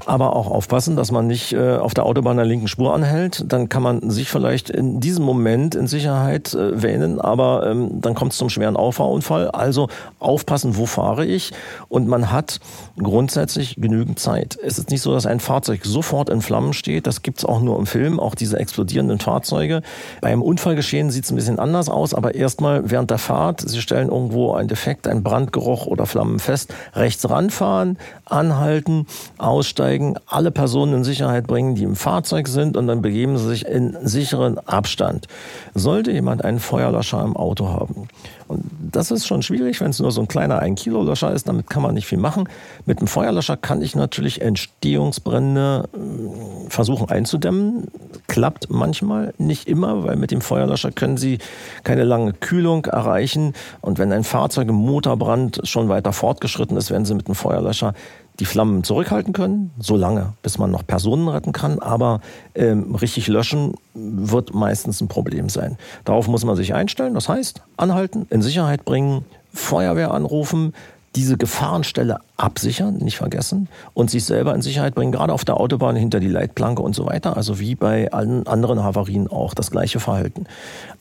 aber 0.06 0.36
auch 0.36 0.48
aufpassen, 0.48 0.94
dass 0.94 1.10
man 1.10 1.26
nicht 1.26 1.52
äh, 1.52 1.76
auf 1.76 1.94
der 1.94 2.06
Autobahn 2.06 2.36
der 2.36 2.46
linken 2.46 2.68
Spur 2.68 2.94
anhält. 2.94 3.44
Dann 3.48 3.68
kann 3.68 3.82
man 3.82 4.10
sich 4.10 4.28
vielleicht 4.30 4.70
in 4.70 5.00
diesem 5.00 5.24
Moment 5.24 5.74
in 5.74 5.88
Sicherheit 5.88 6.54
äh, 6.54 6.80
wähnen, 6.82 7.20
aber 7.20 7.66
ähm, 7.66 8.00
dann 8.00 8.14
kommt 8.14 8.30
es 8.30 8.38
zum 8.38 8.48
schweren 8.48 8.76
Auffahrunfall. 8.76 9.50
Also 9.50 9.88
aufpassen, 10.20 10.76
wo 10.76 10.86
fahre 10.86 11.26
ich? 11.26 11.52
Und 11.88 12.06
man 12.06 12.30
hat 12.30 12.60
grundsätzlich 12.96 13.74
genügend 13.76 14.05
Zeit. 14.14 14.58
Es 14.62 14.78
ist 14.78 14.90
nicht 14.90 15.02
so, 15.02 15.12
dass 15.12 15.26
ein 15.26 15.40
Fahrzeug 15.40 15.84
sofort 15.84 16.30
in 16.30 16.42
Flammen 16.42 16.72
steht. 16.72 17.06
Das 17.06 17.22
gibt 17.22 17.38
es 17.38 17.44
auch 17.44 17.60
nur 17.60 17.78
im 17.78 17.86
Film, 17.86 18.20
auch 18.20 18.34
diese 18.36 18.58
explodierenden 18.58 19.18
Fahrzeuge. 19.18 19.82
Beim 20.20 20.42
Unfallgeschehen 20.42 21.10
sieht 21.10 21.24
es 21.24 21.30
ein 21.30 21.36
bisschen 21.36 21.58
anders 21.58 21.88
aus, 21.88 22.14
aber 22.14 22.34
erstmal 22.34 22.88
während 22.90 23.10
der 23.10 23.18
Fahrt, 23.18 23.68
Sie 23.68 23.80
stellen 23.80 24.08
irgendwo 24.08 24.52
einen 24.52 24.68
Defekt, 24.68 25.08
einen 25.08 25.22
Brandgeruch 25.24 25.86
oder 25.86 26.06
Flammen 26.06 26.38
fest, 26.38 26.72
rechts 26.94 27.28
ranfahren, 27.28 27.98
anhalten, 28.24 29.06
aussteigen, 29.38 30.16
alle 30.26 30.50
Personen 30.50 30.94
in 30.94 31.04
Sicherheit 31.04 31.46
bringen, 31.46 31.74
die 31.74 31.84
im 31.84 31.96
Fahrzeug 31.96 32.48
sind 32.48 32.76
und 32.76 32.86
dann 32.86 33.02
begeben 33.02 33.38
Sie 33.38 33.48
sich 33.48 33.66
in 33.66 33.96
sicheren 34.02 34.58
Abstand. 34.58 35.26
Sollte 35.74 36.12
jemand 36.12 36.44
einen 36.44 36.60
Feuerlöscher 36.60 37.22
im 37.24 37.36
Auto 37.36 37.68
haben, 37.68 38.08
und 38.48 38.64
das 38.92 39.10
ist 39.10 39.26
schon 39.26 39.42
schwierig, 39.42 39.80
wenn 39.80 39.90
es 39.90 39.98
nur 39.98 40.10
so 40.10 40.20
ein 40.20 40.28
kleiner 40.28 40.62
1-Kilo-Löscher 40.62 41.32
ist. 41.32 41.48
Damit 41.48 41.68
kann 41.68 41.82
man 41.82 41.94
nicht 41.94 42.06
viel 42.06 42.18
machen. 42.18 42.48
Mit 42.84 42.98
einem 42.98 43.08
Feuerlöscher 43.08 43.56
kann 43.56 43.82
ich 43.82 43.96
natürlich 43.96 44.40
Entstehungsbrände 44.40 45.88
äh, 45.92 46.70
versuchen 46.70 47.08
einzudämmen. 47.08 47.88
klappt 48.28 48.70
manchmal, 48.70 49.34
nicht 49.38 49.68
immer, 49.68 50.04
weil 50.04 50.16
mit 50.16 50.30
dem 50.30 50.40
Feuerlöscher 50.40 50.92
können 50.92 51.16
Sie 51.16 51.38
keine 51.84 52.04
lange 52.04 52.32
Kühlung 52.32 52.84
erreichen. 52.86 53.54
Und 53.80 53.98
wenn 53.98 54.12
ein 54.12 54.24
Fahrzeug 54.24 54.68
im 54.68 54.76
Motorbrand 54.76 55.60
schon 55.64 55.88
weiter 55.88 56.12
fortgeschritten 56.12 56.76
ist, 56.76 56.90
werden 56.90 57.04
Sie 57.04 57.14
mit 57.14 57.28
dem 57.28 57.34
Feuerlöscher 57.34 57.94
die 58.38 58.44
Flammen 58.44 58.84
zurückhalten 58.84 59.32
können, 59.32 59.70
so 59.78 59.96
lange, 59.96 60.34
bis 60.42 60.58
man 60.58 60.70
noch 60.70 60.86
Personen 60.86 61.28
retten 61.28 61.52
kann. 61.52 61.78
Aber 61.78 62.20
ähm, 62.54 62.94
richtig 62.94 63.28
löschen 63.28 63.74
wird 63.94 64.54
meistens 64.54 65.00
ein 65.00 65.08
Problem 65.08 65.48
sein. 65.48 65.78
Darauf 66.04 66.28
muss 66.28 66.44
man 66.44 66.56
sich 66.56 66.74
einstellen. 66.74 67.14
Das 67.14 67.28
heißt, 67.28 67.62
anhalten, 67.76 68.26
in 68.30 68.42
Sicherheit 68.42 68.84
bringen, 68.84 69.24
Feuerwehr 69.52 70.12
anrufen, 70.12 70.74
diese 71.16 71.36
Gefahrenstelle 71.36 72.18
absichern, 72.36 72.98
nicht 72.98 73.16
vergessen, 73.16 73.68
und 73.94 74.10
sich 74.10 74.24
selber 74.24 74.54
in 74.54 74.62
Sicherheit 74.62 74.94
bringen, 74.94 75.12
gerade 75.12 75.32
auf 75.32 75.44
der 75.44 75.58
Autobahn 75.58 75.96
hinter 75.96 76.20
die 76.20 76.28
Leitplanke 76.28 76.82
und 76.82 76.94
so 76.94 77.06
weiter. 77.06 77.36
Also 77.36 77.58
wie 77.58 77.74
bei 77.74 78.12
allen 78.12 78.46
anderen 78.46 78.84
Havarien 78.84 79.26
auch 79.26 79.54
das 79.54 79.70
gleiche 79.70 79.98
Verhalten. 79.98 80.46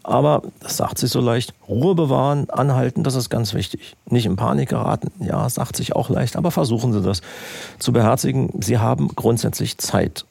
Aber 0.03 0.43
das 0.62 0.77
sagt 0.77 0.98
sich 0.98 1.12
so 1.12 1.19
leicht, 1.19 1.53
Ruhe 1.67 1.95
bewahren, 1.95 2.50
anhalten, 2.50 3.03
das 3.03 3.15
ist 3.15 3.29
ganz 3.29 3.53
wichtig. 3.53 3.95
Nicht 4.10 4.25
in 4.25 4.38
Panik 4.38 4.69
geraten, 4.69 5.12
ja, 5.19 5.50
sagt 5.50 5.75
sich 5.75 5.95
auch 5.95 6.10
leicht, 6.10 6.38
aber 6.38 6.51
versuchen 6.51 6.93
Sie 6.93 7.01
das 7.01 7.22
zu 7.79 7.91
beherzigen. 7.91 8.50
Sie 8.62 8.77
haben 8.77 9.10
grundsätzlich 9.15 9.77
Zeit. 9.77 10.25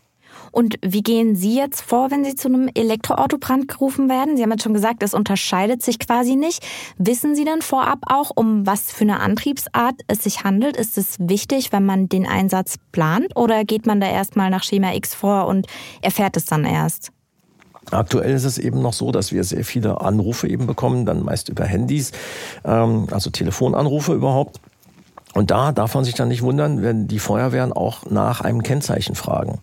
Und 0.55 0.77
wie 0.83 1.03
gehen 1.03 1.35
Sie 1.35 1.57
jetzt 1.57 1.81
vor, 1.81 2.13
wenn 2.13 2.25
Sie 2.25 2.37
zu 2.37 2.47
einem 2.47 2.71
Elektroautobrand 2.73 3.67
gerufen 3.67 4.09
werden? 4.09 4.37
Sie 4.37 4.43
haben 4.45 4.53
jetzt 4.53 4.63
schon 4.63 4.73
gesagt, 4.73 5.03
es 5.03 5.13
unterscheidet 5.13 5.83
sich 5.83 5.99
quasi 5.99 6.37
nicht. 6.37 6.65
Wissen 6.97 7.35
Sie 7.35 7.45
denn 7.45 7.61
vorab 7.61 7.99
auch, 8.07 8.31
um 8.33 8.65
was 8.65 8.93
für 8.93 9.03
eine 9.03 9.19
Antriebsart 9.19 9.97
es 10.07 10.23
sich 10.23 10.45
handelt? 10.45 10.77
Ist 10.77 10.97
es 10.97 11.17
wichtig, 11.19 11.73
wenn 11.73 11.85
man 11.85 12.09
den 12.09 12.25
Einsatz 12.25 12.77
plant 12.93 13.35
oder 13.35 13.65
geht 13.65 13.85
man 13.85 14.01
da 14.01 14.09
erstmal 14.09 14.49
nach 14.49 14.63
Schema 14.63 14.95
X 14.95 15.13
vor 15.13 15.49
und 15.49 15.67
erfährt 16.03 16.37
es 16.37 16.45
dann 16.45 16.65
erst? 16.65 17.11
Aktuell 17.91 18.33
ist 18.33 18.45
es 18.45 18.57
eben 18.57 18.81
noch 18.81 18.93
so, 18.93 19.11
dass 19.11 19.33
wir 19.33 19.43
sehr 19.43 19.65
viele 19.65 20.03
Anrufe 20.03 20.49
eben 20.49 20.69
bekommen, 20.69 21.05
dann 21.05 21.25
meist 21.25 21.49
über 21.49 21.65
Handys, 21.65 22.13
ähm, 22.65 23.09
also 23.11 23.31
Telefonanrufe 23.31 24.15
überhaupt. 24.15 24.61
Und 25.35 25.51
da 25.51 25.73
darf 25.73 25.95
man 25.95 26.05
sich 26.05 26.15
dann 26.15 26.29
nicht 26.29 26.43
wundern, 26.43 26.83
wenn 26.83 27.09
die 27.09 27.19
Feuerwehren 27.19 27.73
auch 27.73 28.07
nach 28.09 28.41
einem 28.41 28.63
Kennzeichen 28.63 29.17
fragen. 29.17 29.59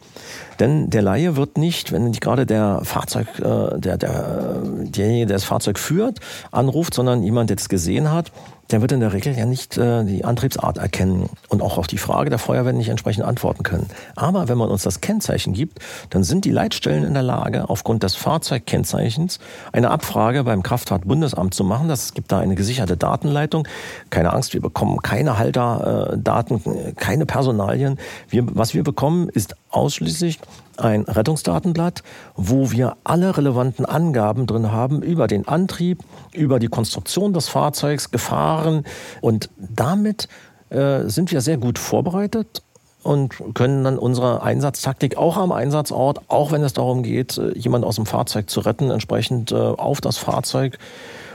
Denn 0.60 0.90
der 0.90 1.02
Laie 1.02 1.38
wird 1.38 1.58
nicht, 1.58 1.92
wenn 1.94 2.04
nicht 2.04 2.22
gerade 2.22 2.46
der 2.46 2.82
Fahrzeug, 2.84 3.28
äh, 3.40 3.80
der, 3.80 3.98
der, 3.98 4.62
derjenige, 4.64 5.28
der 5.28 5.38
das 5.38 5.46
Fahrzeug 5.46 5.80
führt, 5.80 6.20
anruft, 6.52 6.94
sondern 6.94 7.24
jemand, 7.24 7.50
der 7.50 7.58
es 7.58 7.70
gesehen 7.70 8.12
hat, 8.12 8.32
der 8.72 8.82
wird 8.82 8.92
in 8.92 9.00
der 9.00 9.14
Regel 9.14 9.38
ja 9.38 9.46
nicht 9.46 9.78
äh, 9.78 10.04
die 10.04 10.24
Antriebsart 10.24 10.78
erkennen 10.78 11.30
und 11.50 11.62
auch 11.62 11.78
auf 11.78 11.88
die 11.88 11.98
Frage 11.98 12.30
der 12.30 12.40
Feuerwehr 12.40 12.74
nicht 12.74 12.90
entsprechend 12.90 13.26
antworten 13.26 13.64
können. 13.64 13.88
Aber 14.16 14.48
wenn 14.48 14.58
man 14.58 14.70
uns 14.70 14.84
das 14.84 15.02
Kennzeichen 15.02 15.54
gibt, 15.54 15.80
dann 16.10 16.24
sind 16.24 16.46
die 16.46 16.52
Leitstellen 16.52 17.04
in 17.04 17.14
der 17.14 17.24
Lage, 17.24 17.70
aufgrund 17.70 18.04
des 18.04 18.16
Fahrzeugkennzeichens 18.16 19.40
eine 19.72 19.92
Abfrage 19.92 20.44
beim 20.44 20.64
Kraftfahrtbundesamt 20.64 21.54
zu 21.54 21.64
machen. 21.64 21.88
Das 21.88 22.14
gibt 22.14 22.32
da 22.32 22.40
eine 22.40 22.56
gesicherte 22.56 22.98
Datenleitung. 22.98 23.68
Keine 24.10 24.34
Angst, 24.34 24.54
wir 24.54 24.62
bekommen 24.62 25.02
keine 25.02 25.38
Halterdaten, 25.38 26.96
keine 26.96 27.26
Personalien. 27.26 28.00
Wir, 28.30 28.46
was 28.56 28.74
wir 28.74 28.84
bekommen, 28.84 29.30
ist 29.30 29.56
ausschließlich 29.70 30.40
ein 30.78 31.04
Rettungsdatenblatt, 31.04 32.04
wo 32.36 32.72
wir 32.72 32.98
alle 33.04 33.36
relevanten 33.38 33.86
Angaben 33.86 34.48
drin 34.48 34.72
haben 34.72 35.02
über 35.02 35.28
den 35.28 35.48
Antrieb, 35.48 36.04
über 36.34 36.60
die 36.60 36.68
Konstruktion 36.68 37.34
des 37.34 37.50
Fahrzeugs, 37.50 38.12
Gefahren. 38.12 38.86
Und 39.22 39.50
damit 39.58 40.28
äh, 40.70 41.08
sind 41.08 41.32
wir 41.32 41.42
sehr 41.42 41.58
gut 41.58 41.80
vorbereitet 41.80 42.64
und 43.04 43.34
können 43.54 43.84
dann 43.84 43.98
unsere 43.98 44.44
Einsatztaktik 44.44 45.18
auch 45.18 45.38
am 45.38 45.52
Einsatzort, 45.52 46.22
auch 46.28 46.52
wenn 46.52 46.64
es 46.64 46.74
darum 46.74 47.04
geht, 47.04 47.38
äh, 47.38 47.58
jemanden 47.58 47.88
aus 47.88 47.96
dem 47.96 48.06
Fahrzeug 48.06 48.50
zu 48.50 48.60
retten, 48.62 48.92
entsprechend 48.92 49.52
äh, 49.52 49.56
auf 49.56 50.02
das 50.02 50.18
Fahrzeug 50.18 50.78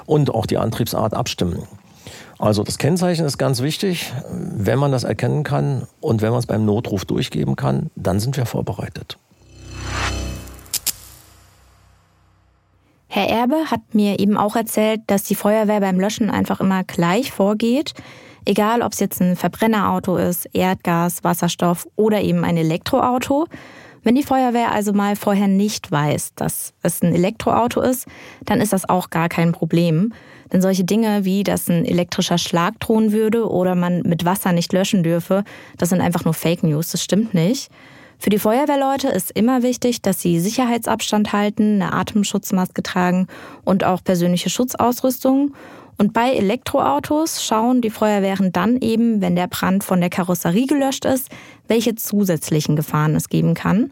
und 0.06 0.30
auch 0.30 0.46
die 0.46 0.58
Antriebsart 0.58 1.14
abstimmen. 1.14 1.62
Also 2.38 2.62
das 2.62 2.78
Kennzeichen 2.78 3.24
ist 3.24 3.38
ganz 3.38 3.62
wichtig. 3.62 4.12
Wenn 4.30 4.78
man 4.78 4.92
das 4.92 5.04
erkennen 5.04 5.42
kann 5.42 5.86
und 6.00 6.20
wenn 6.22 6.30
man 6.30 6.38
es 6.38 6.46
beim 6.46 6.64
Notruf 6.64 7.04
durchgeben 7.04 7.56
kann, 7.56 7.90
dann 7.96 8.20
sind 8.20 8.36
wir 8.36 8.46
vorbereitet. 8.46 9.16
Herr 13.16 13.30
Erbe 13.30 13.70
hat 13.70 13.94
mir 13.94 14.18
eben 14.20 14.36
auch 14.36 14.56
erzählt, 14.56 15.00
dass 15.06 15.22
die 15.22 15.36
Feuerwehr 15.36 15.80
beim 15.80 15.98
Löschen 15.98 16.28
einfach 16.28 16.60
immer 16.60 16.84
gleich 16.84 17.32
vorgeht. 17.32 17.94
Egal, 18.44 18.82
ob 18.82 18.92
es 18.92 19.00
jetzt 19.00 19.22
ein 19.22 19.36
Verbrennerauto 19.36 20.18
ist, 20.18 20.50
Erdgas, 20.52 21.24
Wasserstoff 21.24 21.88
oder 21.96 22.20
eben 22.20 22.44
ein 22.44 22.58
Elektroauto. 22.58 23.46
Wenn 24.02 24.16
die 24.16 24.22
Feuerwehr 24.22 24.70
also 24.70 24.92
mal 24.92 25.16
vorher 25.16 25.48
nicht 25.48 25.90
weiß, 25.90 26.34
dass 26.34 26.74
es 26.82 27.00
ein 27.00 27.14
Elektroauto 27.14 27.80
ist, 27.80 28.06
dann 28.44 28.60
ist 28.60 28.74
das 28.74 28.86
auch 28.86 29.08
gar 29.08 29.30
kein 29.30 29.52
Problem. 29.52 30.12
Denn 30.52 30.60
solche 30.60 30.84
Dinge 30.84 31.24
wie, 31.24 31.42
dass 31.42 31.70
ein 31.70 31.86
elektrischer 31.86 32.36
Schlag 32.36 32.78
drohen 32.80 33.12
würde 33.12 33.50
oder 33.50 33.74
man 33.74 34.02
mit 34.02 34.26
Wasser 34.26 34.52
nicht 34.52 34.74
löschen 34.74 35.02
dürfe, 35.02 35.42
das 35.78 35.88
sind 35.88 36.02
einfach 36.02 36.26
nur 36.26 36.34
Fake 36.34 36.62
News, 36.62 36.90
das 36.90 37.02
stimmt 37.02 37.32
nicht. 37.32 37.70
Für 38.18 38.30
die 38.30 38.38
Feuerwehrleute 38.38 39.08
ist 39.08 39.30
immer 39.32 39.62
wichtig, 39.62 40.02
dass 40.02 40.20
sie 40.20 40.40
Sicherheitsabstand 40.40 41.32
halten, 41.32 41.82
eine 41.82 41.92
Atemschutzmaske 41.92 42.82
tragen 42.82 43.26
und 43.64 43.84
auch 43.84 44.02
persönliche 44.02 44.50
Schutzausrüstung. 44.50 45.54
Und 45.98 46.12
bei 46.12 46.32
Elektroautos 46.32 47.44
schauen 47.44 47.80
die 47.80 47.90
Feuerwehren 47.90 48.52
dann 48.52 48.80
eben, 48.80 49.20
wenn 49.20 49.36
der 49.36 49.46
Brand 49.46 49.84
von 49.84 50.00
der 50.00 50.10
Karosserie 50.10 50.66
gelöscht 50.66 51.04
ist, 51.04 51.28
welche 51.68 51.94
zusätzlichen 51.94 52.76
Gefahren 52.76 53.14
es 53.14 53.28
geben 53.28 53.54
kann. 53.54 53.90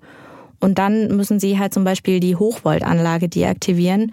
Und 0.60 0.78
dann 0.78 1.08
müssen 1.08 1.38
sie 1.38 1.58
halt 1.58 1.74
zum 1.74 1.84
Beispiel 1.84 2.20
die 2.20 2.36
Hochvoltanlage 2.36 3.28
deaktivieren. 3.28 4.12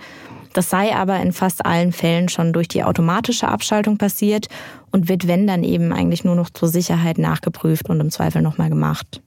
Das 0.54 0.70
sei 0.70 0.94
aber 0.96 1.18
in 1.22 1.32
fast 1.32 1.66
allen 1.66 1.94
Fällen 1.94 2.28
schon 2.28 2.52
durch 2.52 2.68
die 2.68 2.84
automatische 2.84 3.48
Abschaltung 3.48 3.98
passiert 3.98 4.48
und 4.92 5.08
wird, 5.08 5.28
wenn 5.28 5.48
dann 5.48 5.64
eben 5.64 5.94
eigentlich 5.94 6.26
nur 6.26 6.36
noch 6.36 6.50
zur 6.50 6.68
Sicherheit 6.68 7.18
nachgeprüft 7.18 7.90
und 7.90 8.00
im 8.02 8.12
Zweifel 8.12 8.42
nochmal 8.42 8.70
gemacht. 8.70 9.22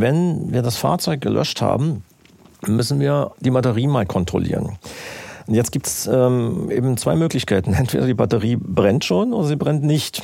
Wenn 0.00 0.52
wir 0.52 0.62
das 0.62 0.76
Fahrzeug 0.76 1.20
gelöscht 1.20 1.60
haben, 1.60 2.02
müssen 2.66 3.00
wir 3.00 3.32
die 3.40 3.50
Batterie 3.50 3.86
mal 3.86 4.06
kontrollieren. 4.06 4.78
Und 5.46 5.54
jetzt 5.54 5.72
gibt 5.72 5.86
es 5.86 6.06
ähm, 6.06 6.70
eben 6.70 6.96
zwei 6.96 7.14
Möglichkeiten. 7.16 7.74
Entweder 7.74 8.06
die 8.06 8.14
Batterie 8.14 8.56
brennt 8.56 9.04
schon 9.04 9.32
oder 9.32 9.46
sie 9.46 9.56
brennt 9.56 9.84
nicht. 9.84 10.22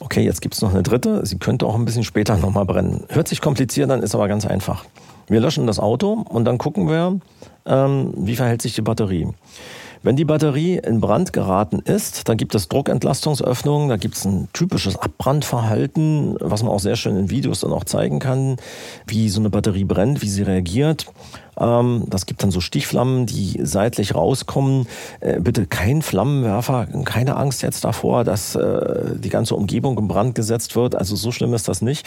Okay, 0.00 0.22
jetzt 0.22 0.42
gibt 0.42 0.54
es 0.54 0.62
noch 0.62 0.70
eine 0.70 0.82
dritte. 0.82 1.24
Sie 1.24 1.38
könnte 1.38 1.66
auch 1.66 1.74
ein 1.74 1.84
bisschen 1.84 2.04
später 2.04 2.36
nochmal 2.38 2.64
brennen. 2.64 3.04
Hört 3.08 3.28
sich 3.28 3.40
kompliziert 3.40 3.90
an, 3.90 4.02
ist 4.02 4.14
aber 4.14 4.28
ganz 4.28 4.46
einfach. 4.46 4.84
Wir 5.26 5.40
löschen 5.40 5.66
das 5.66 5.78
Auto 5.78 6.24
und 6.28 6.44
dann 6.44 6.58
gucken 6.58 6.88
wir, 6.88 7.18
ähm, 7.64 8.12
wie 8.16 8.36
verhält 8.36 8.60
sich 8.60 8.74
die 8.74 8.82
Batterie. 8.82 9.28
Wenn 10.04 10.16
die 10.16 10.26
Batterie 10.26 10.76
in 10.76 11.00
Brand 11.00 11.32
geraten 11.32 11.78
ist, 11.78 12.28
dann 12.28 12.36
gibt 12.36 12.54
es 12.54 12.68
Druckentlastungsöffnungen, 12.68 13.88
da 13.88 13.96
gibt 13.96 14.16
es 14.16 14.26
ein 14.26 14.50
typisches 14.52 14.96
Abbrandverhalten, 14.96 16.36
was 16.40 16.62
man 16.62 16.72
auch 16.72 16.78
sehr 16.80 16.96
schön 16.96 17.16
in 17.16 17.30
Videos 17.30 17.60
dann 17.60 17.72
auch 17.72 17.84
zeigen 17.84 18.18
kann, 18.18 18.58
wie 19.06 19.30
so 19.30 19.40
eine 19.40 19.48
Batterie 19.48 19.84
brennt, 19.84 20.20
wie 20.20 20.28
sie 20.28 20.42
reagiert. 20.42 21.06
Ähm, 21.58 22.04
das 22.08 22.26
gibt 22.26 22.42
dann 22.42 22.50
so 22.50 22.60
Stichflammen, 22.60 23.24
die 23.24 23.58
seitlich 23.62 24.14
rauskommen. 24.14 24.88
Äh, 25.20 25.40
bitte 25.40 25.64
kein 25.64 26.02
Flammenwerfer, 26.02 26.86
keine 27.06 27.38
Angst 27.38 27.62
jetzt 27.62 27.82
davor, 27.82 28.24
dass 28.24 28.56
äh, 28.56 29.16
die 29.16 29.30
ganze 29.30 29.54
Umgebung 29.54 29.96
in 29.96 30.06
Brand 30.06 30.34
gesetzt 30.34 30.76
wird. 30.76 30.94
Also 30.94 31.16
so 31.16 31.32
schlimm 31.32 31.54
ist 31.54 31.66
das 31.66 31.80
nicht. 31.80 32.06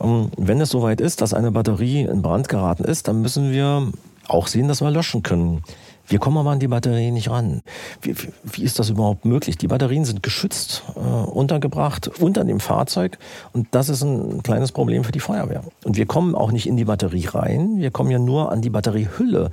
Ähm, 0.00 0.30
wenn 0.36 0.60
es 0.60 0.70
soweit 0.70 1.00
ist, 1.00 1.20
dass 1.20 1.34
eine 1.34 1.50
Batterie 1.50 2.02
in 2.02 2.22
Brand 2.22 2.48
geraten 2.48 2.84
ist, 2.84 3.08
dann 3.08 3.22
müssen 3.22 3.50
wir 3.50 3.90
auch 4.28 4.46
sehen, 4.46 4.68
dass 4.68 4.80
wir 4.80 4.90
löschen 4.92 5.24
können. 5.24 5.64
Wir 6.06 6.18
kommen 6.18 6.36
aber 6.36 6.50
an 6.50 6.58
die 6.58 6.68
Batterie 6.68 7.10
nicht 7.10 7.30
ran. 7.30 7.62
Wie, 8.02 8.14
wie 8.42 8.62
ist 8.62 8.78
das 8.78 8.90
überhaupt 8.90 9.24
möglich? 9.24 9.56
Die 9.56 9.68
Batterien 9.68 10.04
sind 10.04 10.22
geschützt 10.22 10.82
äh, 10.96 10.98
untergebracht 10.98 12.10
unter 12.20 12.44
dem 12.44 12.60
Fahrzeug 12.60 13.18
und 13.52 13.68
das 13.70 13.88
ist 13.88 14.02
ein 14.02 14.42
kleines 14.42 14.72
Problem 14.72 15.04
für 15.04 15.12
die 15.12 15.20
Feuerwehr. 15.20 15.64
Und 15.84 15.96
wir 15.96 16.06
kommen 16.06 16.34
auch 16.34 16.52
nicht 16.52 16.66
in 16.66 16.76
die 16.76 16.84
Batterie 16.84 17.26
rein, 17.26 17.78
wir 17.78 17.90
kommen 17.90 18.10
ja 18.10 18.18
nur 18.18 18.52
an 18.52 18.60
die 18.60 18.70
Batteriehülle. 18.70 19.50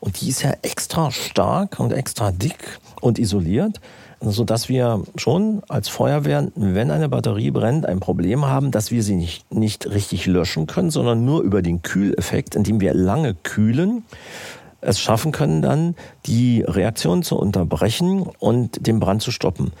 Und 0.00 0.20
die 0.20 0.28
ist 0.28 0.42
ja 0.42 0.52
extra 0.62 1.10
stark 1.10 1.80
und 1.80 1.92
extra 1.92 2.30
dick 2.30 2.78
und 3.00 3.18
isoliert, 3.18 3.80
sodass 4.20 4.68
wir 4.68 5.02
schon 5.16 5.62
als 5.68 5.88
Feuerwehr, 5.88 6.48
wenn 6.54 6.90
eine 6.90 7.08
Batterie 7.08 7.50
brennt, 7.50 7.86
ein 7.86 8.00
Problem 8.00 8.46
haben, 8.46 8.70
dass 8.70 8.90
wir 8.90 9.02
sie 9.02 9.16
nicht, 9.16 9.52
nicht 9.52 9.86
richtig 9.86 10.26
löschen 10.26 10.66
können, 10.66 10.90
sondern 10.90 11.24
nur 11.24 11.42
über 11.42 11.62
den 11.62 11.82
Kühleffekt, 11.82 12.54
indem 12.54 12.80
wir 12.80 12.94
lange 12.94 13.34
kühlen, 13.34 14.04
es 14.80 15.00
schaffen 15.00 15.32
können, 15.32 15.62
dann 15.62 15.94
die 16.26 16.62
Reaktion 16.62 17.22
zu 17.22 17.38
unterbrechen 17.38 18.22
und 18.38 18.86
den 18.86 19.00
Brand 19.00 19.22
zu 19.22 19.30
stoppen. 19.30 19.72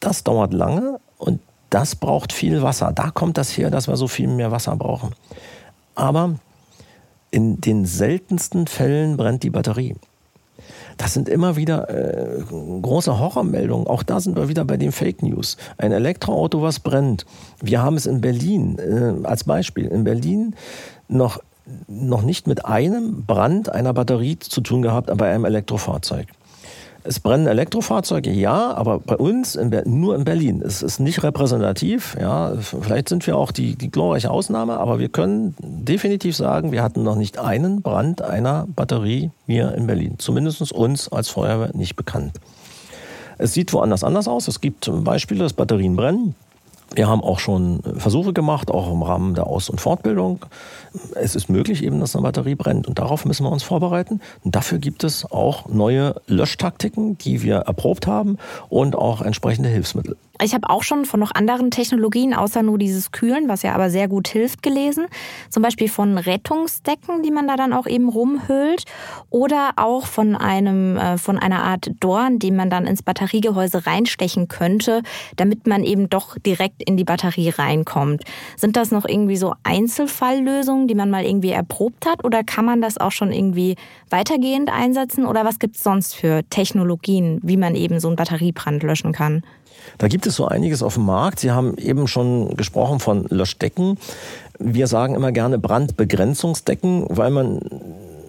Das 0.00 0.24
dauert 0.24 0.52
lange 0.52 0.98
und 1.18 1.40
das 1.70 1.96
braucht 1.96 2.32
viel 2.32 2.62
Wasser. 2.62 2.92
Da 2.92 3.10
kommt 3.10 3.38
das 3.38 3.56
her, 3.56 3.70
dass 3.70 3.88
wir 3.88 3.96
so 3.96 4.08
viel 4.08 4.28
mehr 4.28 4.50
Wasser 4.50 4.76
brauchen. 4.76 5.14
Aber 5.94 6.36
in 7.30 7.60
den 7.60 7.86
seltensten 7.86 8.66
Fällen 8.66 9.16
brennt 9.16 9.42
die 9.42 9.50
Batterie. 9.50 9.94
Das 10.96 11.14
sind 11.14 11.28
immer 11.28 11.56
wieder 11.56 11.88
äh, 11.88 12.42
große 12.42 13.18
Horrormeldungen. 13.18 13.86
Auch 13.86 14.02
da 14.02 14.20
sind 14.20 14.36
wir 14.36 14.48
wieder 14.48 14.64
bei 14.64 14.76
den 14.76 14.92
Fake 14.92 15.22
News. 15.22 15.56
Ein 15.78 15.92
Elektroauto, 15.92 16.60
was 16.60 16.80
brennt. 16.80 17.24
Wir 17.62 17.82
haben 17.82 17.96
es 17.96 18.06
in 18.06 18.20
Berlin 18.20 18.78
äh, 18.78 19.26
als 19.26 19.44
Beispiel. 19.44 19.86
In 19.86 20.04
Berlin 20.04 20.54
noch 21.08 21.40
noch 21.88 22.22
nicht 22.22 22.46
mit 22.46 22.64
einem 22.64 23.24
Brand 23.24 23.70
einer 23.70 23.92
Batterie 23.92 24.38
zu 24.38 24.60
tun 24.60 24.82
gehabt, 24.82 25.10
aber 25.10 25.26
einem 25.26 25.44
Elektrofahrzeug. 25.44 26.26
Es 27.02 27.18
brennen 27.18 27.46
Elektrofahrzeuge, 27.46 28.30
ja, 28.30 28.74
aber 28.74 28.98
bei 28.98 29.16
uns 29.16 29.56
in 29.56 29.74
nur 29.86 30.14
in 30.16 30.24
Berlin. 30.24 30.62
Es 30.62 30.82
ist 30.82 31.00
nicht 31.00 31.22
repräsentativ. 31.22 32.14
Ja, 32.20 32.52
vielleicht 32.60 33.08
sind 33.08 33.26
wir 33.26 33.38
auch 33.38 33.52
die, 33.52 33.74
die 33.74 33.90
glorreiche 33.90 34.30
Ausnahme, 34.30 34.78
aber 34.78 34.98
wir 34.98 35.08
können 35.08 35.54
definitiv 35.60 36.36
sagen, 36.36 36.72
wir 36.72 36.82
hatten 36.82 37.02
noch 37.02 37.16
nicht 37.16 37.38
einen 37.38 37.80
Brand 37.80 38.20
einer 38.20 38.66
Batterie 38.76 39.30
hier 39.46 39.74
in 39.74 39.86
Berlin. 39.86 40.16
Zumindest 40.18 40.72
uns 40.72 41.10
als 41.10 41.30
Feuerwehr 41.30 41.70
nicht 41.74 41.96
bekannt. 41.96 42.34
Es 43.38 43.54
sieht 43.54 43.72
woanders 43.72 44.04
anders 44.04 44.28
aus. 44.28 44.48
Es 44.48 44.60
gibt 44.60 44.90
Beispiele, 45.02 45.44
dass 45.44 45.54
Batterien 45.54 45.96
brennen. 45.96 46.34
Wir 46.94 47.08
haben 47.08 47.22
auch 47.22 47.38
schon 47.38 47.82
Versuche 47.96 48.32
gemacht, 48.32 48.70
auch 48.70 48.90
im 48.90 49.02
Rahmen 49.02 49.34
der 49.34 49.46
Aus- 49.46 49.70
und 49.70 49.80
Fortbildung. 49.80 50.44
Es 51.14 51.36
ist 51.36 51.48
möglich 51.48 51.84
eben, 51.84 52.00
dass 52.00 52.16
eine 52.16 52.22
Batterie 52.22 52.56
brennt 52.56 52.88
und 52.88 52.98
darauf 52.98 53.24
müssen 53.24 53.44
wir 53.44 53.52
uns 53.52 53.62
vorbereiten. 53.62 54.20
Und 54.42 54.56
dafür 54.56 54.78
gibt 54.78 55.04
es 55.04 55.30
auch 55.30 55.68
neue 55.68 56.16
Löschtaktiken, 56.26 57.16
die 57.18 57.42
wir 57.42 57.56
erprobt 57.58 58.06
haben 58.06 58.38
und 58.68 58.96
auch 58.96 59.22
entsprechende 59.22 59.68
Hilfsmittel. 59.68 60.16
Ich 60.42 60.54
habe 60.54 60.70
auch 60.70 60.82
schon 60.82 61.04
von 61.04 61.20
noch 61.20 61.34
anderen 61.34 61.70
Technologien, 61.70 62.34
außer 62.34 62.62
nur 62.62 62.78
dieses 62.78 63.12
Kühlen, 63.12 63.48
was 63.48 63.62
ja 63.62 63.74
aber 63.74 63.90
sehr 63.90 64.08
gut 64.08 64.28
hilft, 64.28 64.62
gelesen. 64.62 65.06
Zum 65.50 65.62
Beispiel 65.62 65.88
von 65.88 66.18
Rettungsdecken, 66.18 67.22
die 67.22 67.30
man 67.30 67.46
da 67.46 67.56
dann 67.56 67.72
auch 67.72 67.86
eben 67.86 68.08
rumhüllt. 68.08 68.84
Oder 69.28 69.72
auch 69.76 70.06
von 70.06 70.36
einem, 70.36 70.96
äh, 70.96 71.18
von 71.18 71.38
einer 71.38 71.62
Art 71.62 71.90
Dorn, 72.00 72.38
die 72.38 72.50
man 72.50 72.70
dann 72.70 72.86
ins 72.86 73.02
Batteriegehäuse 73.02 73.86
reinstechen 73.86 74.48
könnte, 74.48 75.02
damit 75.36 75.66
man 75.66 75.84
eben 75.84 76.08
doch 76.08 76.38
direkt 76.38 76.82
in 76.82 76.96
die 76.96 77.04
Batterie 77.04 77.50
reinkommt. 77.50 78.24
Sind 78.56 78.76
das 78.76 78.90
noch 78.90 79.06
irgendwie 79.06 79.36
so 79.36 79.54
Einzelfalllösungen, 79.62 80.88
die 80.88 80.94
man 80.94 81.10
mal 81.10 81.24
irgendwie 81.24 81.50
erprobt 81.50 82.06
hat? 82.06 82.24
Oder 82.24 82.44
kann 82.44 82.64
man 82.64 82.80
das 82.80 82.98
auch 82.98 83.12
schon 83.12 83.32
irgendwie 83.32 83.76
weitergehend 84.08 84.70
einsetzen? 84.70 85.26
Oder 85.26 85.44
was 85.44 85.58
gibt 85.58 85.76
es 85.76 85.82
sonst 85.82 86.14
für 86.14 86.42
Technologien, 86.50 87.40
wie 87.42 87.56
man 87.56 87.74
eben 87.74 88.00
so 88.00 88.08
einen 88.08 88.16
Batteriebrand 88.16 88.82
löschen 88.82 89.12
kann? 89.12 89.42
Da 89.98 90.08
gibt 90.08 90.26
es 90.26 90.36
so 90.36 90.46
einiges 90.46 90.82
auf 90.82 90.94
dem 90.94 91.06
Markt. 91.06 91.40
Sie 91.40 91.50
haben 91.50 91.76
eben 91.76 92.06
schon 92.08 92.56
gesprochen 92.56 93.00
von 93.00 93.26
Löschdecken. 93.28 93.98
Wir 94.58 94.86
sagen 94.86 95.14
immer 95.14 95.32
gerne 95.32 95.58
Brandbegrenzungsdecken, 95.58 97.06
weil 97.08 97.30
man 97.30 97.60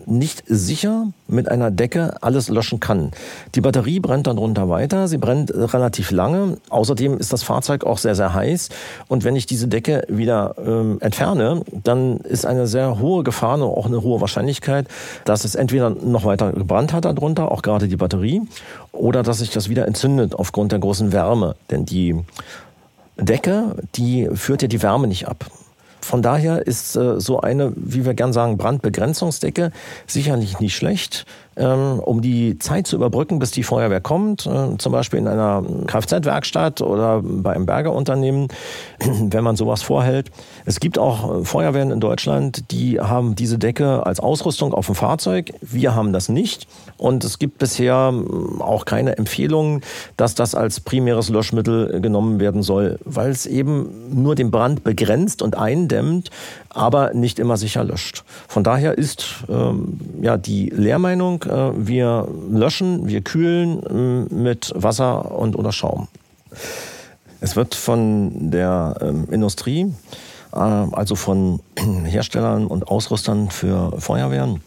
nicht 0.06 0.44
sicher 0.48 1.08
mit 1.28 1.50
einer 1.50 1.72
Decke 1.72 2.16
alles 2.22 2.50
löschen 2.50 2.80
kann. 2.80 3.12
Die 3.56 3.62
Batterie 3.62 4.00
brennt 4.00 4.28
dann 4.28 4.38
runter 4.38 4.70
weiter, 4.70 5.08
sie 5.08 5.18
brennt 5.18 5.54
relativ 5.54 6.12
lange. 6.12 6.58
Außerdem 6.70 7.18
ist 7.18 7.34
das 7.34 7.44
Fahrzeug 7.44 7.84
auch 7.84 7.98
sehr, 7.98 8.16
sehr 8.16 8.34
heiß. 8.34 8.70
Und 9.08 9.24
wenn 9.24 9.36
ich 9.36 9.46
diese 9.46 9.68
Decke 9.68 10.04
wieder 10.08 10.56
ähm, 10.66 10.98
entferne, 11.02 11.64
dann 11.84 12.18
ist 12.18 12.46
eine 12.46 12.68
sehr 12.68 13.00
hohe 13.00 13.24
Gefahr 13.24 13.56
und 13.56 13.64
auch 13.64 13.86
eine 13.86 14.02
hohe 14.02 14.22
Wahrscheinlichkeit, 14.22 14.88
dass 15.26 15.46
es 15.46 15.56
entweder 15.56 15.90
noch 15.90 16.26
weiter 16.26 16.52
gebrannt 16.52 16.94
hat 16.94 17.06
darunter, 17.06 17.52
auch 17.52 17.62
gerade 17.62 17.88
die 17.88 17.98
Batterie, 17.98 18.42
oder 18.92 19.24
dass 19.24 19.40
sich 19.40 19.50
das 19.52 19.70
wieder 19.70 19.88
entzündet 19.88 20.36
aufgrund 20.36 20.72
der 20.72 20.80
großen 20.80 21.12
Wärme. 21.12 21.56
Denn 21.70 21.86
die 21.86 22.16
Decke, 23.18 23.76
die 23.96 24.30
führt 24.34 24.62
ja 24.62 24.68
die 24.68 24.82
Wärme 24.82 25.08
nicht 25.08 25.28
ab. 25.28 25.46
Von 26.02 26.22
daher 26.22 26.66
ist 26.66 26.96
äh, 26.96 27.20
so 27.20 27.40
eine, 27.42 27.74
wie 27.76 28.06
wir 28.06 28.14
gern 28.14 28.34
sagen, 28.34 28.58
Brandbegrenzungsdecke 28.58 29.72
sicherlich 30.08 30.60
nicht 30.60 30.76
schlecht, 30.76 31.26
um 31.56 32.22
die 32.22 32.58
Zeit 32.60 32.88
zu 32.88 32.96
überbrücken, 32.96 33.40
bis 33.40 33.52
die 33.52 33.64
Feuerwehr 33.64 34.00
kommt, 34.00 34.46
äh, 34.46 34.78
zum 34.78 34.92
Beispiel 34.92 35.20
in 35.20 35.28
einer 35.28 35.64
Kfz-Werkstatt 35.86 36.82
oder 36.82 37.22
bei 37.22 37.54
einem 37.54 37.66
Bergerunternehmen, 37.66 38.48
wenn 39.00 39.44
man 39.44 39.58
sowas 39.58 39.82
vorhält. 39.82 40.32
Es 40.66 40.80
gibt 40.80 40.98
auch 40.98 41.44
Feuerwehren 41.44 41.92
in 41.92 42.00
Deutschland, 42.00 42.72
die 42.72 43.02
haben 43.02 43.36
diese 43.36 43.58
Decke 43.58 44.06
als 44.06 44.22
Ausrüstung 44.22 44.74
auf 44.74 44.86
dem 44.86 44.96
Fahrzeug. 44.96 45.52
Wir 45.62 45.94
haben 45.94 46.14
das 46.14 46.30
nicht. 46.30 46.68
Und 46.98 47.24
es 47.26 47.38
gibt 47.38 47.58
bisher 47.58 48.12
ähm, 48.14 48.62
auch 48.62 48.86
keine 48.86 49.18
Empfehlungen, 49.18 49.82
dass 50.16 50.36
das 50.36 50.56
als 50.56 50.80
primäres 50.80 51.30
Löschmittel 51.30 52.00
genommen 52.00 52.40
werden 52.40 52.64
soll, 52.64 52.98
weil 53.04 53.32
es 53.32 53.46
eben 53.46 53.90
nur 54.22 54.36
den 54.36 54.52
Brand 54.52 54.84
begrenzt 54.84 55.42
und 55.42 55.58
eindämmt, 55.58 56.30
aber 56.74 57.14
nicht 57.14 57.40
immer 57.40 57.58
sicher 57.58 57.84
löscht. 57.84 58.24
Von 58.48 58.64
daher 58.64 58.98
ist 58.98 59.44
ähm, 59.50 60.00
ja 60.22 60.38
die 60.38 60.70
Lehrmeinung, 60.70 61.44
äh, 61.44 61.72
wir 61.76 62.28
löschen, 62.50 63.08
wir 63.08 63.22
kühlen 63.22 64.28
äh, 64.30 64.34
mit 64.34 64.72
Wasser 64.76 65.32
und 65.32 65.56
oder 65.56 65.72
Schaum. 65.72 66.08
Es 67.40 67.56
wird 67.56 67.76
von 67.76 68.52
der 68.52 68.96
ähm, 69.02 69.28
Industrie, 69.32 69.94
äh, 70.54 70.58
also 70.58 71.16
von 71.16 71.60
Herstellern 72.06 72.68
und 72.68 72.88
Ausrüstern 72.88 73.50
für 73.50 74.00
Feuerwehren, 74.00 74.62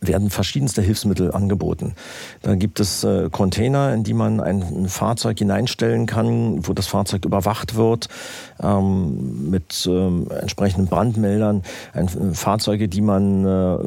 werden 0.00 0.30
verschiedenste 0.30 0.82
Hilfsmittel 0.82 1.32
angeboten. 1.32 1.94
Da 2.42 2.54
gibt 2.54 2.80
es 2.80 3.02
äh, 3.02 3.30
Container, 3.30 3.94
in 3.94 4.04
die 4.04 4.14
man 4.14 4.40
ein 4.40 4.88
Fahrzeug 4.88 5.38
hineinstellen 5.38 6.06
kann, 6.06 6.66
wo 6.66 6.74
das 6.74 6.86
Fahrzeug 6.86 7.24
überwacht 7.24 7.76
wird 7.76 8.08
ähm, 8.62 9.50
mit 9.50 9.88
ähm, 9.90 10.28
entsprechenden 10.30 10.86
Brandmeldern. 10.86 11.62
Ein, 11.94 12.06
äh, 12.08 12.34
Fahrzeuge, 12.34 12.88
die 12.88 13.00
man 13.00 13.44
äh, 13.46 13.78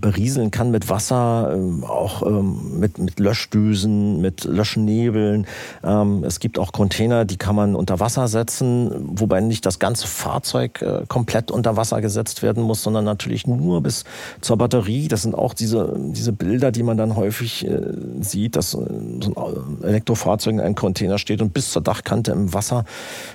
berieseln 0.00 0.50
kann 0.50 0.70
mit 0.70 0.88
Wasser, 0.88 1.54
äh, 1.54 1.84
auch 1.84 2.22
ähm, 2.26 2.80
mit, 2.80 2.98
mit 2.98 3.20
Löschdüsen, 3.20 4.20
mit 4.20 4.44
Löschnebeln. 4.44 5.46
Ähm, 5.84 6.24
es 6.24 6.40
gibt 6.40 6.58
auch 6.58 6.72
Container, 6.72 7.26
die 7.26 7.36
kann 7.36 7.54
man 7.54 7.74
unter 7.74 8.00
Wasser 8.00 8.26
setzen, 8.26 8.90
wobei 9.18 9.40
nicht 9.40 9.66
das 9.66 9.78
ganze 9.78 10.06
Fahrzeug 10.06 10.80
äh, 10.80 11.04
komplett 11.08 11.50
unter 11.50 11.76
Wasser 11.76 12.00
gesetzt 12.00 12.42
werden 12.42 12.62
muss, 12.62 12.82
sondern 12.82 13.04
natürlich 13.04 13.46
nur 13.46 13.82
bis 13.82 14.04
zur 14.40 14.56
Batterie 14.56 14.93
das 15.08 15.22
sind 15.22 15.34
auch 15.34 15.54
diese, 15.54 15.94
diese 15.98 16.32
Bilder, 16.32 16.72
die 16.72 16.82
man 16.82 16.96
dann 16.96 17.16
häufig 17.16 17.66
äh, 17.66 17.80
sieht, 18.20 18.56
dass 18.56 18.74
äh, 18.74 18.78
so 19.20 19.34
ein 19.34 19.82
Elektrofahrzeug 19.82 20.54
in 20.54 20.60
einem 20.60 20.74
Container 20.74 21.18
steht 21.18 21.42
und 21.42 21.52
bis 21.52 21.70
zur 21.70 21.82
Dachkante 21.82 22.32
im 22.32 22.52
Wasser 22.52 22.84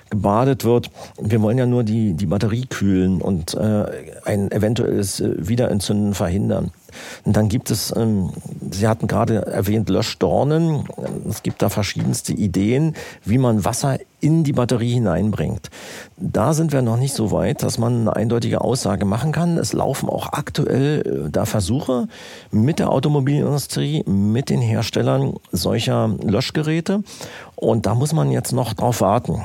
gebadet 0.09 0.65
wird. 0.65 0.89
Wir 1.21 1.41
wollen 1.41 1.57
ja 1.57 1.65
nur 1.65 1.83
die, 1.83 2.13
die 2.13 2.25
Batterie 2.25 2.65
kühlen 2.65 3.21
und 3.21 3.53
äh, 3.53 3.85
ein 4.25 4.51
eventuelles 4.51 5.19
äh, 5.19 5.35
Wiederentzünden 5.37 6.13
verhindern. 6.13 6.71
Und 7.23 7.37
dann 7.37 7.49
gibt 7.49 7.71
es, 7.71 7.93
ähm, 7.95 8.31
Sie 8.71 8.87
hatten 8.87 9.07
gerade 9.07 9.45
erwähnt, 9.45 9.89
Löschdornen. 9.89 10.85
Es 11.27 11.43
gibt 11.43 11.61
da 11.61 11.69
verschiedenste 11.69 12.33
Ideen, 12.33 12.95
wie 13.23 13.37
man 13.37 13.65
Wasser 13.65 13.99
in 14.21 14.43
die 14.43 14.53
Batterie 14.53 14.93
hineinbringt. 14.93 15.69
Da 16.17 16.53
sind 16.53 16.71
wir 16.71 16.81
noch 16.81 16.97
nicht 16.97 17.13
so 17.13 17.31
weit, 17.31 17.63
dass 17.63 17.77
man 17.77 18.01
eine 18.01 18.15
eindeutige 18.15 18.61
Aussage 18.61 19.05
machen 19.05 19.31
kann. 19.31 19.57
Es 19.57 19.73
laufen 19.73 20.09
auch 20.09 20.33
aktuell 20.33 21.25
äh, 21.25 21.29
da 21.29 21.45
Versuche 21.45 22.07
mit 22.51 22.79
der 22.79 22.91
Automobilindustrie, 22.91 24.03
mit 24.05 24.49
den 24.49 24.61
Herstellern 24.61 25.35
solcher 25.51 26.15
Löschgeräte. 26.21 27.03
Und 27.55 27.85
da 27.85 27.95
muss 27.95 28.13
man 28.13 28.31
jetzt 28.31 28.53
noch 28.53 28.73
drauf 28.73 29.01
warten. 29.01 29.41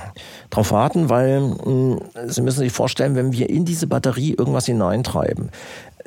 Drauf 0.50 0.70
warten, 0.70 1.08
weil 1.08 1.56
hm, 1.62 2.00
Sie 2.26 2.42
müssen 2.42 2.60
sich 2.60 2.72
vorstellen, 2.72 3.16
wenn 3.16 3.32
wir 3.32 3.50
in 3.50 3.64
diese 3.64 3.86
Batterie 3.86 4.34
irgendwas 4.34 4.66
hineintreiben, 4.66 5.50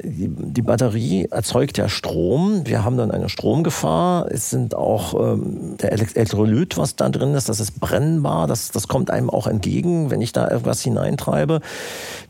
die, 0.04 0.62
Batterie 0.62 1.28
erzeugt 1.32 1.78
ja 1.78 1.90
Strom. 1.90 2.62
Wir 2.66 2.84
haben 2.84 2.98
dann 2.98 3.12
eine 3.12 3.30
Stromgefahr. 3.30 4.32
Es 4.32 4.50
sind 4.50 4.76
auch 4.76 5.34
ähm, 5.34 5.78
der 5.78 5.92
Elektrolyt, 5.92 6.78
was 6.78 6.96
da 6.96 7.10
drin 7.10 7.34
ist, 7.34 7.50
das 7.50 7.60
ist 7.60 7.80
brennbar. 7.80 8.48
Das, 8.48 8.57
das 8.72 8.88
kommt 8.88 9.12
einem 9.12 9.30
auch 9.30 9.48
entgegen, 9.48 10.10
wenn 10.10 10.22
ich 10.22 10.34
da 10.34 10.48
etwas 10.48 10.82
hineintreibe. 10.82 11.62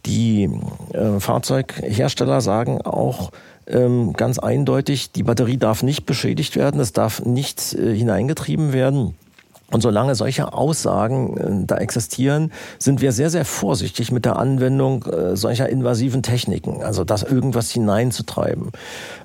Die 0.06 0.50
äh, 0.94 1.20
Fahrzeughersteller 1.20 2.42
sagen 2.42 2.82
auch, 2.82 3.32
ähm, 3.68 4.14
ganz 4.14 4.40
eindeutig, 4.40 5.12
die 5.12 5.24
Batterie 5.24 5.58
darf 5.58 5.84
nicht 5.84 6.06
beschädigt 6.06 6.56
werden, 6.56 6.80
es 6.80 6.94
darf 6.94 7.24
nicht 7.26 7.74
äh, 7.74 7.96
hineingetrieben 7.96 8.74
werden. 8.74 9.16
Und 9.70 9.82
solange 9.82 10.16
solche 10.16 10.54
Aussagen 10.54 11.38
äh, 11.38 11.66
da 11.68 11.78
existieren, 11.78 12.54
sind 12.80 13.02
wir 13.02 13.12
sehr, 13.12 13.30
sehr 13.30 13.44
vorsichtig 13.44 14.12
mit 14.12 14.24
der 14.24 14.38
Anwendung 14.38 15.04
äh, 15.04 15.36
solcher 15.36 15.68
invasiven 15.68 16.24
Techniken, 16.24 16.84
also 16.84 17.04
das 17.04 17.24
irgendwas 17.24 17.72
hineinzutreiben. 17.72 18.72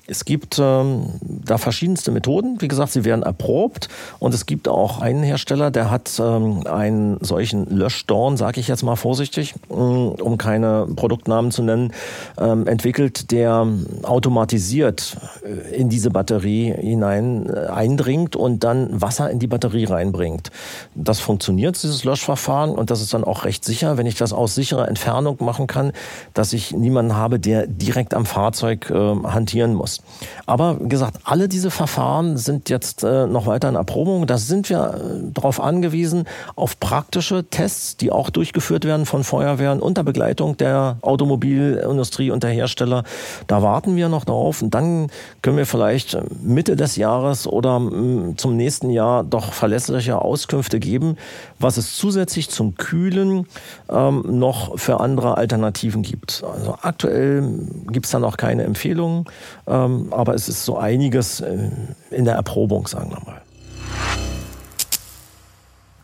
Es 0.05 0.25
gibt 0.25 0.59
ähm, 0.59 1.05
da 1.21 1.57
verschiedenste 1.57 2.11
Methoden. 2.11 2.57
Wie 2.59 2.67
gesagt, 2.67 2.91
sie 2.91 3.05
werden 3.05 3.23
erprobt. 3.23 3.87
Und 4.19 4.33
es 4.33 4.45
gibt 4.45 4.67
auch 4.67 4.99
einen 4.99 5.23
Hersteller, 5.23 5.71
der 5.71 5.89
hat 5.89 6.19
ähm, 6.19 6.67
einen 6.67 7.23
solchen 7.23 7.65
Löschdorn, 7.67 8.35
sage 8.35 8.59
ich 8.59 8.67
jetzt 8.67 8.83
mal 8.83 8.97
vorsichtig, 8.97 9.55
äh, 9.69 9.73
um 9.73 10.37
keine 10.37 10.87
Produktnamen 10.93 11.51
zu 11.51 11.63
nennen, 11.63 11.93
ähm, 12.37 12.67
entwickelt, 12.67 13.31
der 13.31 13.65
automatisiert 14.03 15.15
äh, 15.45 15.73
in 15.73 15.87
diese 15.87 16.09
Batterie 16.09 16.73
hinein 16.73 17.49
eindringt 17.49 18.35
und 18.35 18.65
dann 18.65 19.01
Wasser 19.01 19.31
in 19.31 19.39
die 19.39 19.47
Batterie 19.47 19.85
reinbringt 19.85 20.32
hängt. 20.33 20.51
Das 20.95 21.19
funktioniert, 21.19 21.81
dieses 21.81 22.03
Löschverfahren, 22.03 22.71
und 22.71 22.91
das 22.91 23.01
ist 23.01 23.13
dann 23.13 23.23
auch 23.23 23.45
recht 23.45 23.65
sicher, 23.65 23.97
wenn 23.97 24.05
ich 24.05 24.15
das 24.15 24.33
aus 24.33 24.55
sicherer 24.55 24.87
Entfernung 24.87 25.37
machen 25.39 25.67
kann, 25.67 25.91
dass 26.33 26.53
ich 26.53 26.71
niemanden 26.71 27.15
habe, 27.15 27.39
der 27.39 27.67
direkt 27.67 28.13
am 28.13 28.25
Fahrzeug 28.25 28.89
äh, 28.89 28.93
hantieren 28.95 29.73
muss. 29.73 30.01
Aber 30.45 30.79
wie 30.79 30.89
gesagt, 30.89 31.19
alle 31.23 31.47
diese 31.47 31.71
Verfahren 31.71 32.37
sind 32.37 32.69
jetzt 32.69 33.03
äh, 33.03 33.27
noch 33.27 33.45
weiter 33.45 33.69
in 33.69 33.75
Erprobung. 33.75 34.27
Da 34.27 34.37
sind 34.37 34.69
wir 34.69 34.95
äh, 34.95 35.31
darauf 35.33 35.59
angewiesen, 35.59 36.25
auf 36.55 36.79
praktische 36.79 37.45
Tests, 37.49 37.97
die 37.97 38.11
auch 38.11 38.29
durchgeführt 38.29 38.85
werden 38.85 39.05
von 39.05 39.23
Feuerwehren 39.23 39.79
unter 39.79 40.03
Begleitung 40.03 40.57
der 40.57 40.97
Automobilindustrie 41.01 42.31
und 42.31 42.43
der 42.43 42.51
Hersteller. 42.51 43.03
Da 43.47 43.61
warten 43.61 43.95
wir 43.95 44.09
noch 44.09 44.25
drauf 44.25 44.61
und 44.61 44.73
dann 44.73 45.07
können 45.41 45.57
wir 45.57 45.65
vielleicht 45.65 46.17
Mitte 46.41 46.75
des 46.75 46.95
Jahres 46.95 47.47
oder 47.47 47.79
mm, 47.79 48.37
zum 48.37 48.57
nächsten 48.57 48.89
Jahr 48.89 49.23
doch 49.23 49.53
verlässliche 49.53 50.21
Auskünfte 50.23 50.79
geben, 50.79 51.17
was 51.59 51.77
es 51.77 51.95
zusätzlich 51.95 52.49
zum 52.49 52.75
Kühlen 52.75 53.47
ähm, 53.89 54.23
noch 54.27 54.79
für 54.79 54.99
andere 54.99 55.37
Alternativen 55.37 56.01
gibt. 56.01 56.43
Also 56.43 56.77
aktuell 56.81 57.43
gibt 57.89 58.05
es 58.05 58.11
da 58.11 58.19
noch 58.19 58.37
keine 58.37 58.63
Empfehlungen, 58.63 59.25
ähm, 59.67 60.07
aber 60.11 60.33
es 60.33 60.49
ist 60.49 60.65
so 60.65 60.77
einiges 60.77 61.41
äh, 61.41 61.69
in 62.11 62.25
der 62.25 62.35
Erprobung, 62.35 62.87
sagen 62.87 63.11
wir 63.11 63.21
mal. 63.25 63.41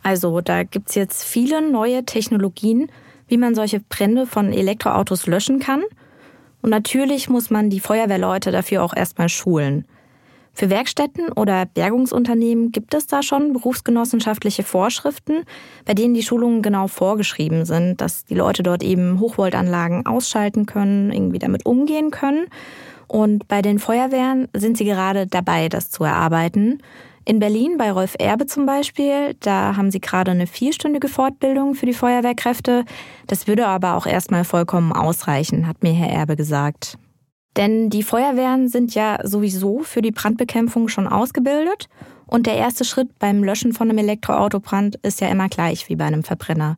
Also 0.03 0.41
da 0.41 0.63
gibt 0.63 0.89
es 0.89 0.95
jetzt 0.95 1.23
viele 1.23 1.62
neue 1.62 2.03
Technologien, 2.03 2.89
wie 3.27 3.38
man 3.38 3.53
solche 3.53 3.79
Brände 3.79 4.25
von 4.25 4.51
Elektroautos 4.51 5.27
löschen 5.27 5.60
kann. 5.60 5.84
Und 6.62 6.71
natürlich 6.71 7.29
muss 7.29 7.49
man 7.49 7.69
die 7.69 7.79
Feuerwehrleute 7.79 8.51
dafür 8.51 8.84
auch 8.84 8.95
erstmal 8.95 9.29
schulen. 9.29 9.86
Für 10.60 10.69
Werkstätten 10.69 11.32
oder 11.32 11.65
Bergungsunternehmen 11.65 12.74
gibt 12.74 12.93
es 12.93 13.08
da 13.08 13.24
schon 13.24 13.54
berufsgenossenschaftliche 13.54 14.63
Vorschriften, 14.63 15.45
bei 15.86 15.93
denen 15.93 16.13
die 16.13 16.22
Schulungen 16.22 16.62
genau 16.62 16.88
vorgeschrieben 16.88 17.63
sind, 17.63 18.02
dass 18.02 18.26
die 18.26 18.36
Leute 18.36 18.62
dort 18.62 18.84
eben 18.84 19.22
Hochvoltanlagen 19.22 20.06
ausschalten 20.06 20.65
können, 20.65 21.13
irgendwie 21.13 21.39
damit 21.39 21.65
umgehen 21.65 22.12
können. 22.12 22.48
Und 23.08 23.48
bei 23.48 23.62
den 23.62 23.80
Feuerwehren 23.80 24.50
sind 24.54 24.78
sie 24.78 24.84
gerade 24.84 25.28
dabei, 25.28 25.69
das 25.69 25.91
zu 25.91 26.04
erarbeiten. 26.04 26.84
In 27.24 27.39
Berlin 27.39 27.78
bei 27.78 27.93
Rolf 27.93 28.15
Erbe 28.19 28.45
zum 28.45 28.65
Beispiel, 28.65 29.38
da 29.39 29.78
haben 29.78 29.91
sie 29.91 30.02
gerade 30.02 30.32
eine 30.32 30.45
vierstündige 30.45 31.08
Fortbildung 31.08 31.74
für 31.74 31.86
die 31.86 31.93
Feuerwehrkräfte. 31.93 32.84
Das 33.28 33.48
würde 33.48 33.65
aber 33.65 33.95
auch 33.95 34.06
erstmal 34.06 34.43
vollkommen 34.43 34.91
ausreichen, 34.91 35.67
hat 35.67 35.84
mir 35.84 35.93
Herr 35.93 36.10
Erbe 36.10 36.36
gesagt. 36.36 36.98
Denn 37.58 37.90
die 37.90 38.04
Feuerwehren 38.04 38.68
sind 38.68 38.96
ja 38.96 39.20
sowieso 39.24 39.80
für 39.80 40.02
die 40.02 40.12
Brandbekämpfung 40.12 40.88
schon 40.88 41.08
ausgebildet 41.08 41.90
und 42.26 42.46
der 42.46 42.56
erste 42.56 42.86
Schritt 42.86 43.18
beim 43.18 43.44
Löschen 43.44 43.74
von 43.74 43.90
einem 43.90 43.98
Elektroautobrand 43.98 44.98
ist 44.98 45.20
ja 45.20 45.30
immer 45.30 45.50
gleich 45.50 45.90
wie 45.90 45.96
bei 45.96 46.06
einem 46.06 46.24
Verbrenner. 46.24 46.78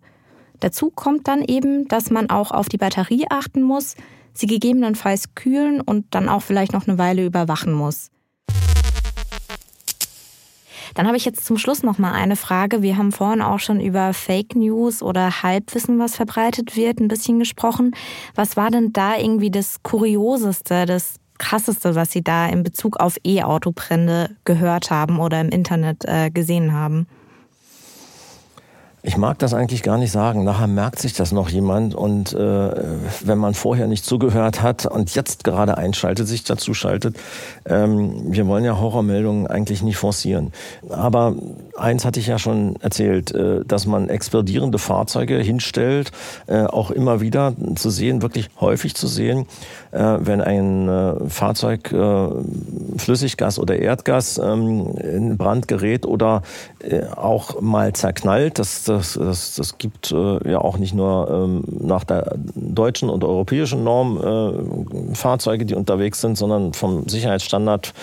Dazu 0.62 0.90
kommt 0.90 1.28
dann 1.28 1.44
eben, 1.44 1.88
dass 1.88 2.10
man 2.10 2.30
auch 2.30 2.52
auf 2.52 2.70
die 2.70 2.78
Batterie 2.78 3.26
achten 3.30 3.62
muss, 3.62 3.96
sie 4.34 4.48
gegebenenfalls 4.48 5.36
kühlen 5.36 5.82
und 5.82 6.06
dann 6.12 6.30
auch 6.30 6.42
vielleicht 6.42 6.72
noch 6.72 6.88
eine 6.88 6.98
Weile 6.98 7.26
überwachen 7.26 7.74
muss. 7.74 8.12
Dann 10.94 11.08
habe 11.08 11.18
ich 11.18 11.26
jetzt 11.26 11.46
zum 11.46 11.58
Schluss 11.58 11.84
noch 11.84 11.98
mal 11.98 12.14
eine 12.14 12.36
Frage. 12.36 12.82
Wir 12.82 12.98
haben 12.98 13.12
vorhin 13.12 13.42
auch 13.42 13.60
schon 13.60 13.80
über 13.80 14.14
Fake 14.14 14.56
News 14.56 15.02
oder 15.02 15.44
Halbwissen, 15.44 16.00
was 16.00 16.16
verbreitet 16.16 16.76
wird, 16.76 17.00
ein 17.00 17.08
bisschen 17.08 17.40
gesprochen. 17.40 17.96
Was 18.36 18.58
war 18.58 18.72
denn 18.72 18.94
da 18.94 19.18
irgendwie 19.18 19.52
das 19.52 19.84
Kurioseste, 19.84 20.86
das 20.86 21.16
Krasseste, 21.38 21.96
was 21.96 22.12
Sie 22.12 22.24
da 22.24 22.48
in 22.48 22.64
Bezug 22.64 23.00
auf 23.00 23.18
E-Autobrände 23.24 24.36
gehört 24.46 24.92
haben 24.92 25.20
oder 25.20 25.42
im 25.42 25.50
Internet 25.50 26.06
äh, 26.06 26.30
gesehen 26.30 26.74
haben? 26.74 27.08
Ich 29.04 29.18
mag 29.18 29.40
das 29.40 29.56
eigentlich 29.56 29.82
gar 29.82 29.98
nicht 29.98 30.12
sagen. 30.12 30.44
Nachher 30.44 30.68
merkt 30.68 31.00
sich 31.00 31.14
das 31.14 31.32
noch 31.32 31.50
jemand 31.50 31.96
und 31.96 32.34
äh, 32.34 32.72
wenn 33.22 33.40
man 33.40 33.56
vorher 33.56 33.88
nicht 33.88 34.06
zugehört 34.06 34.62
hat 34.62 34.86
und 34.86 35.16
jetzt 35.16 35.44
gerade 35.44 35.78
einschaltet, 35.78 36.28
sich 36.28 36.44
dazu 36.44 36.76
schaltet, 36.76 37.16
ähm, 37.66 38.32
wir 38.32 38.46
wollen 38.46 38.64
ja 38.64 38.80
Horrormeldungen 38.80 39.48
eigentlich 39.48 39.82
nicht 39.82 39.98
forcieren. 39.98 40.54
Aber 40.90 41.36
eins 41.82 42.06
hatte 42.06 42.20
ich 42.20 42.28
ja 42.28 42.40
schon 42.40 42.76
erzählt, 42.78 43.34
äh, 43.34 43.66
dass 43.66 43.86
man 43.86 44.10
explodierende 44.10 44.78
Fahrzeuge 44.78 45.38
hinstellt, 45.38 46.12
äh, 46.48 46.64
auch 46.64 46.92
immer 46.92 47.22
wieder 47.22 47.54
zu 47.76 47.90
sehen, 47.90 48.22
wirklich 48.22 48.50
häufig 48.60 48.96
zu 48.96 49.08
sehen, 49.08 49.48
äh, 49.92 50.18
wenn 50.20 50.42
ein 50.42 50.90
Fahrzeug 51.28 51.94
Flüssiggas 52.98 53.60
oder 53.60 53.78
Erdgas 53.78 54.38
ähm, 54.38 54.96
in 54.98 55.38
Brand 55.38 55.68
gerät 55.68 56.06
oder 56.06 56.44
auch 57.16 57.60
mal 57.62 57.94
zerknallt. 57.94 58.60
Das 58.60 58.84
das, 58.84 59.14
das, 59.14 59.56
das 59.56 59.78
gibt 59.78 60.12
ja 60.12 60.60
auch 60.60 60.78
nicht 60.78 60.94
nur 60.94 61.30
ähm, 61.30 61.64
nach 61.80 62.04
der 62.04 62.36
deutschen 62.56 63.10
und 63.10 63.24
europäischen 63.24 63.84
Norm 63.84 64.82
Fahrzeuge, 65.14 65.66
die 65.66 65.76
unterwegs 65.76 66.22
sind, 66.22 66.38
sondern 66.38 66.74
vom 66.74 67.08
Sicherheitsstandard 67.08 67.94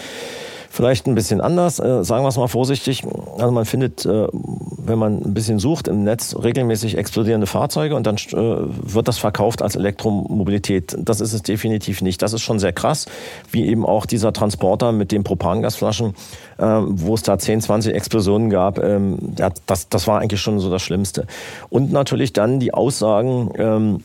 vielleicht 0.71 1.07
ein 1.07 1.15
bisschen 1.15 1.41
anders, 1.41 1.79
äh, 1.79 2.05
sagen 2.05 2.25
wir 2.25 2.29
es 2.29 2.37
mal 2.37 2.49
vorsichtig. 2.49 3.05
Also 3.39 3.51
man 3.51 3.65
findet, 3.65 4.05
äh, 4.07 4.29
wenn 4.33 4.99
man 4.99 5.23
ein 5.23 5.35
bisschen 5.35 5.59
sucht 5.59 5.89
im 5.89 6.05
Netz, 6.05 6.37
regelmäßig 6.37 6.97
explodierende 6.97 7.47
Fahrzeuge 7.47 7.95
und 7.95 8.07
dann 8.07 8.17
äh, 8.17 8.33
wird 8.33 9.09
das 9.09 9.19
verkauft 9.19 9.63
als 9.63 9.77
Elektromobilität. 9.77 10.97
Das 10.99 11.21
ist 11.21 11.33
es 11.33 11.43
definitiv 11.43 12.03
nicht. 12.03 12.23
Das 12.23 12.33
ist 12.33 12.43
schon 12.43 12.59
sehr 12.59 12.73
krass, 12.73 13.07
wie 13.51 13.67
eben 13.67 13.87
auch 13.87 14.07
dieser 14.07 14.33
Transporter 14.33 14.93
mit 14.93 15.13
den 15.13 15.25
Propangasflaschen, 15.25 16.15
äh, 16.59 16.65
wo 16.65 17.15
es 17.15 17.23
da 17.23 17.39
10, 17.39 17.61
20 17.61 17.95
Explosionen 17.95 18.51
gab. 18.51 18.79
Ähm, 18.79 19.19
das, 19.67 19.89
das 19.89 20.07
war 20.07 20.21
eigentlich 20.21 20.41
schon 20.41 20.61
so 20.61 20.71
das 20.71 20.83
Schlimmste. 20.83 21.27
Und 21.71 21.93
natürlich 21.93 22.33
dann 22.33 22.61
die 22.61 22.75
Aussagen, 22.75 23.51
ähm, 23.57 24.05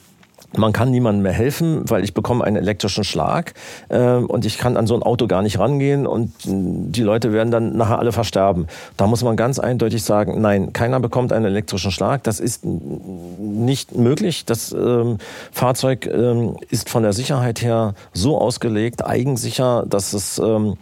man 0.58 0.74
kann 0.74 0.92
niemandem 0.92 1.24
mehr 1.24 1.32
helfen, 1.32 1.90
weil 1.90 2.04
ich 2.04 2.14
bekomme 2.14 2.44
einen 2.44 2.58
elektrischen 2.58 3.04
Schlag 3.04 3.54
äh, 3.90 4.16
und 4.16 4.46
ich 4.46 4.58
kann 4.58 4.78
an 4.78 4.88
so 4.88 4.96
ein 4.96 5.04
Auto 5.04 5.28
gar 5.28 5.42
nicht 5.42 5.60
rangehen 5.60 6.06
und 6.06 6.32
die 6.46 7.02
Leute 7.02 7.34
werden 7.34 7.52
dann 7.52 7.76
nachher 7.76 8.00
alle 8.00 8.12
versterben. 8.12 8.68
Da 8.98 9.08
muss 9.08 9.24
man 9.24 9.36
ganz 9.36 9.60
eindeutig 9.60 10.04
sagen, 10.04 10.42
nein, 10.42 10.74
keiner 10.74 11.00
bekommt 11.00 11.34
einen 11.34 11.46
elektrischen 11.46 11.92
Schlag. 11.92 12.24
Das 12.24 12.40
ist 12.40 12.66
nicht 12.66 13.96
möglich. 13.96 14.46
Das 14.46 14.72
ähm, 14.72 15.18
Fahrzeug 15.52 16.06
ähm, 16.06 16.58
ist 16.70 16.90
von 16.90 17.04
der 17.04 17.14
Sicherheit 17.14 17.62
her 17.62 17.94
so 18.14 18.40
ausgelegt, 18.40 19.06
eigensicher, 19.06 19.86
dass 19.88 20.14
es 20.14 20.40
ähm, 20.40 20.78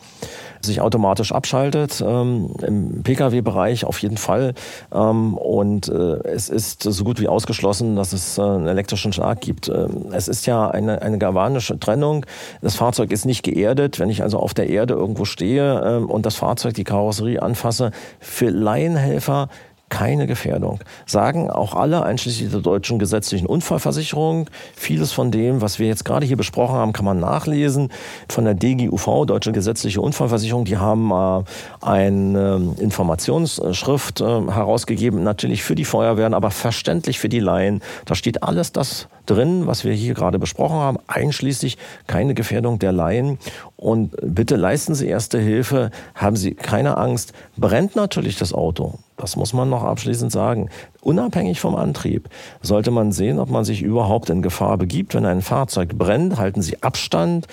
sich 0.65 0.81
automatisch 0.81 1.31
abschaltet. 1.31 2.03
Ähm, 2.05 2.53
Im 2.65 3.03
Pkw-Bereich 3.03 3.85
auf 3.85 3.99
jeden 3.99 4.17
Fall. 4.17 4.53
Ähm, 4.93 5.37
und 5.37 5.87
äh, 5.87 6.17
es 6.23 6.49
ist 6.49 6.83
so 6.83 7.03
gut 7.03 7.19
wie 7.19 7.27
ausgeschlossen, 7.27 7.95
dass 7.95 8.13
es 8.13 8.37
äh, 8.37 8.41
einen 8.41 8.67
elektrischen 8.67 9.13
Schlag 9.13 9.41
gibt. 9.41 9.69
Ähm, 9.69 10.07
es 10.11 10.27
ist 10.27 10.45
ja 10.45 10.69
eine, 10.69 11.01
eine 11.01 11.17
galvanische 11.17 11.79
Trennung. 11.79 12.25
Das 12.61 12.75
Fahrzeug 12.75 13.11
ist 13.11 13.25
nicht 13.25 13.43
geerdet. 13.43 13.99
Wenn 13.99 14.09
ich 14.09 14.23
also 14.23 14.39
auf 14.39 14.53
der 14.53 14.69
Erde 14.69 14.93
irgendwo 14.93 15.25
stehe 15.25 15.81
ähm, 15.85 16.09
und 16.09 16.25
das 16.25 16.35
Fahrzeug, 16.35 16.73
die 16.73 16.83
Karosserie 16.83 17.41
anfasse, 17.41 17.91
für 18.19 18.49
Laienhelfer 18.49 19.49
keine 19.91 20.25
Gefährdung. 20.25 20.79
Sagen 21.05 21.51
auch 21.51 21.75
alle, 21.75 22.03
einschließlich 22.03 22.49
der 22.49 22.61
deutschen 22.61 22.97
gesetzlichen 22.97 23.45
Unfallversicherung. 23.45 24.49
Vieles 24.75 25.11
von 25.11 25.29
dem, 25.29 25.61
was 25.61 25.77
wir 25.77 25.87
jetzt 25.87 26.05
gerade 26.05 26.25
hier 26.25 26.37
besprochen 26.37 26.75
haben, 26.75 26.93
kann 26.93 27.05
man 27.05 27.19
nachlesen. 27.19 27.89
Von 28.29 28.45
der 28.45 28.55
DGUV, 28.55 29.25
Deutsche 29.27 29.51
Gesetzliche 29.51 30.01
Unfallversicherung, 30.01 30.65
die 30.65 30.77
haben 30.77 31.11
äh, 31.11 31.43
eine 31.81 32.73
Informationsschrift 32.79 34.21
äh, 34.21 34.23
herausgegeben, 34.23 35.23
natürlich 35.23 35.61
für 35.61 35.75
die 35.75 35.85
Feuerwehren, 35.85 36.33
aber 36.33 36.49
verständlich 36.51 37.19
für 37.19 37.29
die 37.29 37.39
Laien. 37.39 37.81
Da 38.05 38.15
steht 38.15 38.43
alles 38.43 38.71
das 38.71 39.09
drin, 39.25 39.67
was 39.67 39.83
wir 39.83 39.93
hier 39.93 40.13
gerade 40.13 40.39
besprochen 40.39 40.77
haben, 40.77 40.97
einschließlich 41.07 41.77
keine 42.07 42.33
Gefährdung 42.33 42.79
der 42.79 42.93
Laien. 42.93 43.37
Und 43.75 44.15
bitte 44.21 44.55
leisten 44.55 44.95
Sie 44.95 45.07
erste 45.07 45.37
Hilfe, 45.37 45.91
haben 46.15 46.37
Sie 46.37 46.53
keine 46.53 46.97
Angst. 46.97 47.33
Brennt 47.57 47.95
natürlich 47.97 48.37
das 48.37 48.53
Auto. 48.53 48.99
Das 49.21 49.35
muss 49.35 49.53
man 49.53 49.69
noch 49.69 49.83
abschließend 49.83 50.31
sagen. 50.31 50.69
Unabhängig 51.01 51.59
vom 51.59 51.75
Antrieb 51.75 52.27
sollte 52.61 52.91
man 52.91 53.11
sehen, 53.11 53.39
ob 53.39 53.49
man 53.49 53.63
sich 53.63 53.81
überhaupt 53.81 54.29
in 54.29 54.41
Gefahr 54.41 54.77
begibt. 54.77 55.13
Wenn 55.13 55.25
ein 55.25 55.41
Fahrzeug 55.41 55.97
brennt, 55.97 56.37
halten 56.37 56.61
Sie 56.61 56.81
Abstand. 56.81 57.47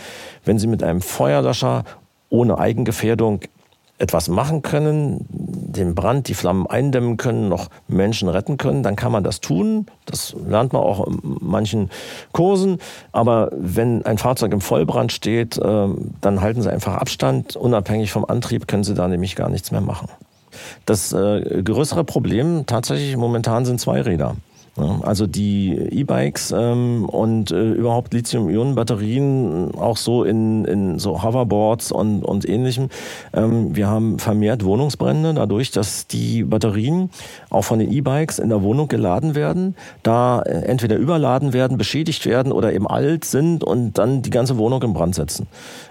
Wenn 0.45 0.59
Sie 0.59 0.67
mit 0.67 0.83
einem 0.83 1.03
Feuerlöscher 1.03 1.85
ohne 2.31 2.59
Eigengefährdung 2.59 3.41
etwas 3.99 4.29
machen 4.29 4.63
können, 4.63 5.27
den 5.29 5.95
Brand, 5.95 6.29
die 6.29 6.35
Flammen 6.35 6.67
eindämmen 6.67 7.17
können, 7.17 7.49
noch 7.49 7.69
Menschen 7.89 8.29
retten 8.29 8.57
können, 8.57 8.83
dann 8.83 8.97
kann 8.97 9.13
man 9.13 9.25
das 9.25 9.41
tun. 9.41 9.87
Das 10.07 10.35
lernt 10.47 10.73
man 10.73 10.83
auch 10.83 11.07
in 11.07 11.21
manchen 11.41 11.91
Kursen. 12.33 12.79
Aber 13.13 13.51
wenn 13.53 14.07
ein 14.07 14.19
Fahrzeug 14.19 14.53
im 14.53 14.61
Vollbrand 14.61 15.13
steht, 15.13 15.61
ähm, 15.63 16.13
dann 16.21 16.41
halten 16.41 16.63
Sie 16.63 16.73
einfach 16.73 16.95
Abstand. 16.95 17.57
Unabhängig 17.57 18.13
vom 18.13 18.25
Antrieb 18.25 18.69
können 18.69 18.85
Sie 18.85 18.95
da 18.95 19.09
nämlich 19.09 19.37
gar 19.37 19.49
nichts 19.49 19.73
mehr 19.73 19.81
machen. 19.81 20.09
Das 20.87 21.13
äh, 21.13 21.63
größere 21.63 22.05
Problem 22.05 22.65
tatsächlich 22.67 23.17
momentan 23.17 23.65
sind 23.65 23.81
Zweiräder. 23.81 24.37
Also 25.03 25.27
die 25.27 25.77
E-Bikes 25.77 26.53
ähm, 26.57 27.05
und 27.07 27.51
äh, 27.51 27.73
überhaupt 27.73 28.15
Lithium-Ionen-Batterien, 28.15 29.75
auch 29.75 29.97
so 29.97 30.25
in, 30.25 30.65
in 30.67 30.99
so 30.99 31.23
Hoverboards 31.23 31.91
und, 31.91 32.23
und 32.25 32.49
ähnlichem. 32.49 32.89
Ähm, 33.33 33.75
wir 33.75 33.89
haben 33.89 34.19
vermehrt 34.19 34.65
Wohnungsbrände 34.65 35.35
dadurch, 35.35 35.71
dass 35.73 36.07
die 36.07 36.45
Batterien 36.45 37.11
auch 37.51 37.63
von 37.63 37.81
den 37.81 37.91
E-Bikes 37.91 38.39
in 38.39 38.51
der 38.51 38.63
Wohnung 38.63 38.89
geladen 38.89 39.35
werden, 39.35 39.75
da 40.03 40.43
äh, 40.43 40.67
entweder 40.67 40.97
überladen 40.97 41.53
werden, 41.53 41.77
beschädigt 41.77 42.27
werden 42.27 42.53
oder 42.53 42.73
eben 42.73 42.87
alt 42.87 43.25
sind 43.25 43.65
und 43.65 43.99
dann 43.99 44.23
die 44.23 44.31
ganze 44.31 44.59
Wohnung 44.59 44.83
in 44.83 44.93
Brand 44.93 45.15
setzen. 45.15 45.49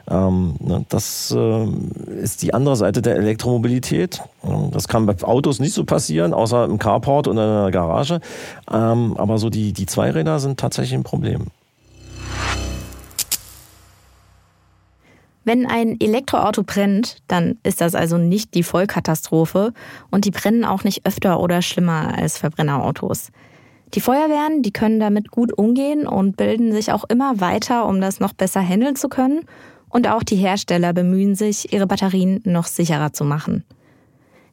Ähm, 0.09 0.55
ne, 0.59 0.85
das 0.87 1.35
äh, 1.35 1.67
ist 2.21 2.41
die 2.41 2.53
andere 2.53 2.77
Seite 2.77 3.01
der 3.01 3.17
Elektromobilität. 3.17 4.21
Das 4.71 4.87
kann 4.87 5.05
bei 5.05 5.15
Autos 5.23 5.59
nicht 5.59 5.73
so 5.73 5.83
passieren, 5.83 6.33
außer 6.33 6.65
im 6.65 6.79
Carport 6.79 7.27
oder 7.27 7.43
in 7.43 7.63
der 7.63 7.71
Garage. 7.71 8.21
Ähm, 8.77 9.15
aber 9.17 9.37
so 9.37 9.49
die, 9.49 9.73
die 9.73 9.85
Zweiräder 9.87 10.39
sind 10.39 10.59
tatsächlich 10.59 10.93
ein 10.93 11.03
Problem. 11.03 11.47
Wenn 15.43 15.65
ein 15.65 15.99
Elektroauto 15.99 16.63
brennt, 16.63 17.19
dann 17.27 17.57
ist 17.63 17.79
das 17.79 17.95
also 17.95 18.17
nicht 18.17 18.53
die 18.53 18.63
Vollkatastrophe 18.63 19.73
und 20.11 20.25
die 20.25 20.31
brennen 20.31 20.65
auch 20.65 20.83
nicht 20.83 21.05
öfter 21.05 21.39
oder 21.39 21.61
schlimmer 21.61 22.13
als 22.17 22.37
Verbrennerautos. 22.37 23.31
Die 23.93 24.01
Feuerwehren, 24.01 24.61
die 24.61 24.73
können 24.73 24.99
damit 24.99 25.31
gut 25.31 25.57
umgehen 25.57 26.05
und 26.05 26.35
bilden 26.35 26.73
sich 26.73 26.91
auch 26.91 27.05
immer 27.05 27.39
weiter, 27.39 27.85
um 27.85 28.01
das 28.01 28.19
noch 28.19 28.33
besser 28.33 28.59
handeln 28.59 28.97
zu 28.97 29.07
können. 29.07 29.45
Und 29.89 30.09
auch 30.09 30.21
die 30.21 30.35
Hersteller 30.35 30.91
bemühen 30.91 31.35
sich, 31.35 31.71
ihre 31.71 31.87
Batterien 31.87 32.41
noch 32.43 32.65
sicherer 32.65 33.13
zu 33.13 33.23
machen. 33.23 33.63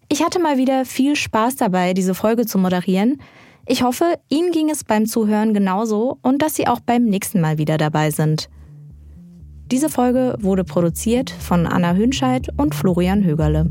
Ich 0.08 0.22
hatte 0.22 0.38
mal 0.38 0.58
wieder 0.58 0.84
viel 0.84 1.16
Spaß 1.16 1.56
dabei, 1.56 1.92
diese 1.92 2.14
Folge 2.14 2.46
zu 2.46 2.56
moderieren. 2.56 3.20
Ich 3.66 3.82
hoffe, 3.82 4.18
Ihnen 4.28 4.52
ging 4.52 4.68
es 4.68 4.84
beim 4.84 5.06
Zuhören 5.06 5.54
genauso 5.54 6.18
und 6.22 6.42
dass 6.42 6.54
Sie 6.54 6.66
auch 6.66 6.80
beim 6.80 7.04
nächsten 7.04 7.40
Mal 7.40 7.56
wieder 7.56 7.78
dabei 7.78 8.10
sind. 8.10 8.50
Diese 9.72 9.88
Folge 9.88 10.36
wurde 10.40 10.64
produziert 10.64 11.30
von 11.30 11.66
Anna 11.66 11.94
Hünscheid 11.94 12.48
und 12.58 12.74
Florian 12.74 13.24
Högerle. 13.24 13.70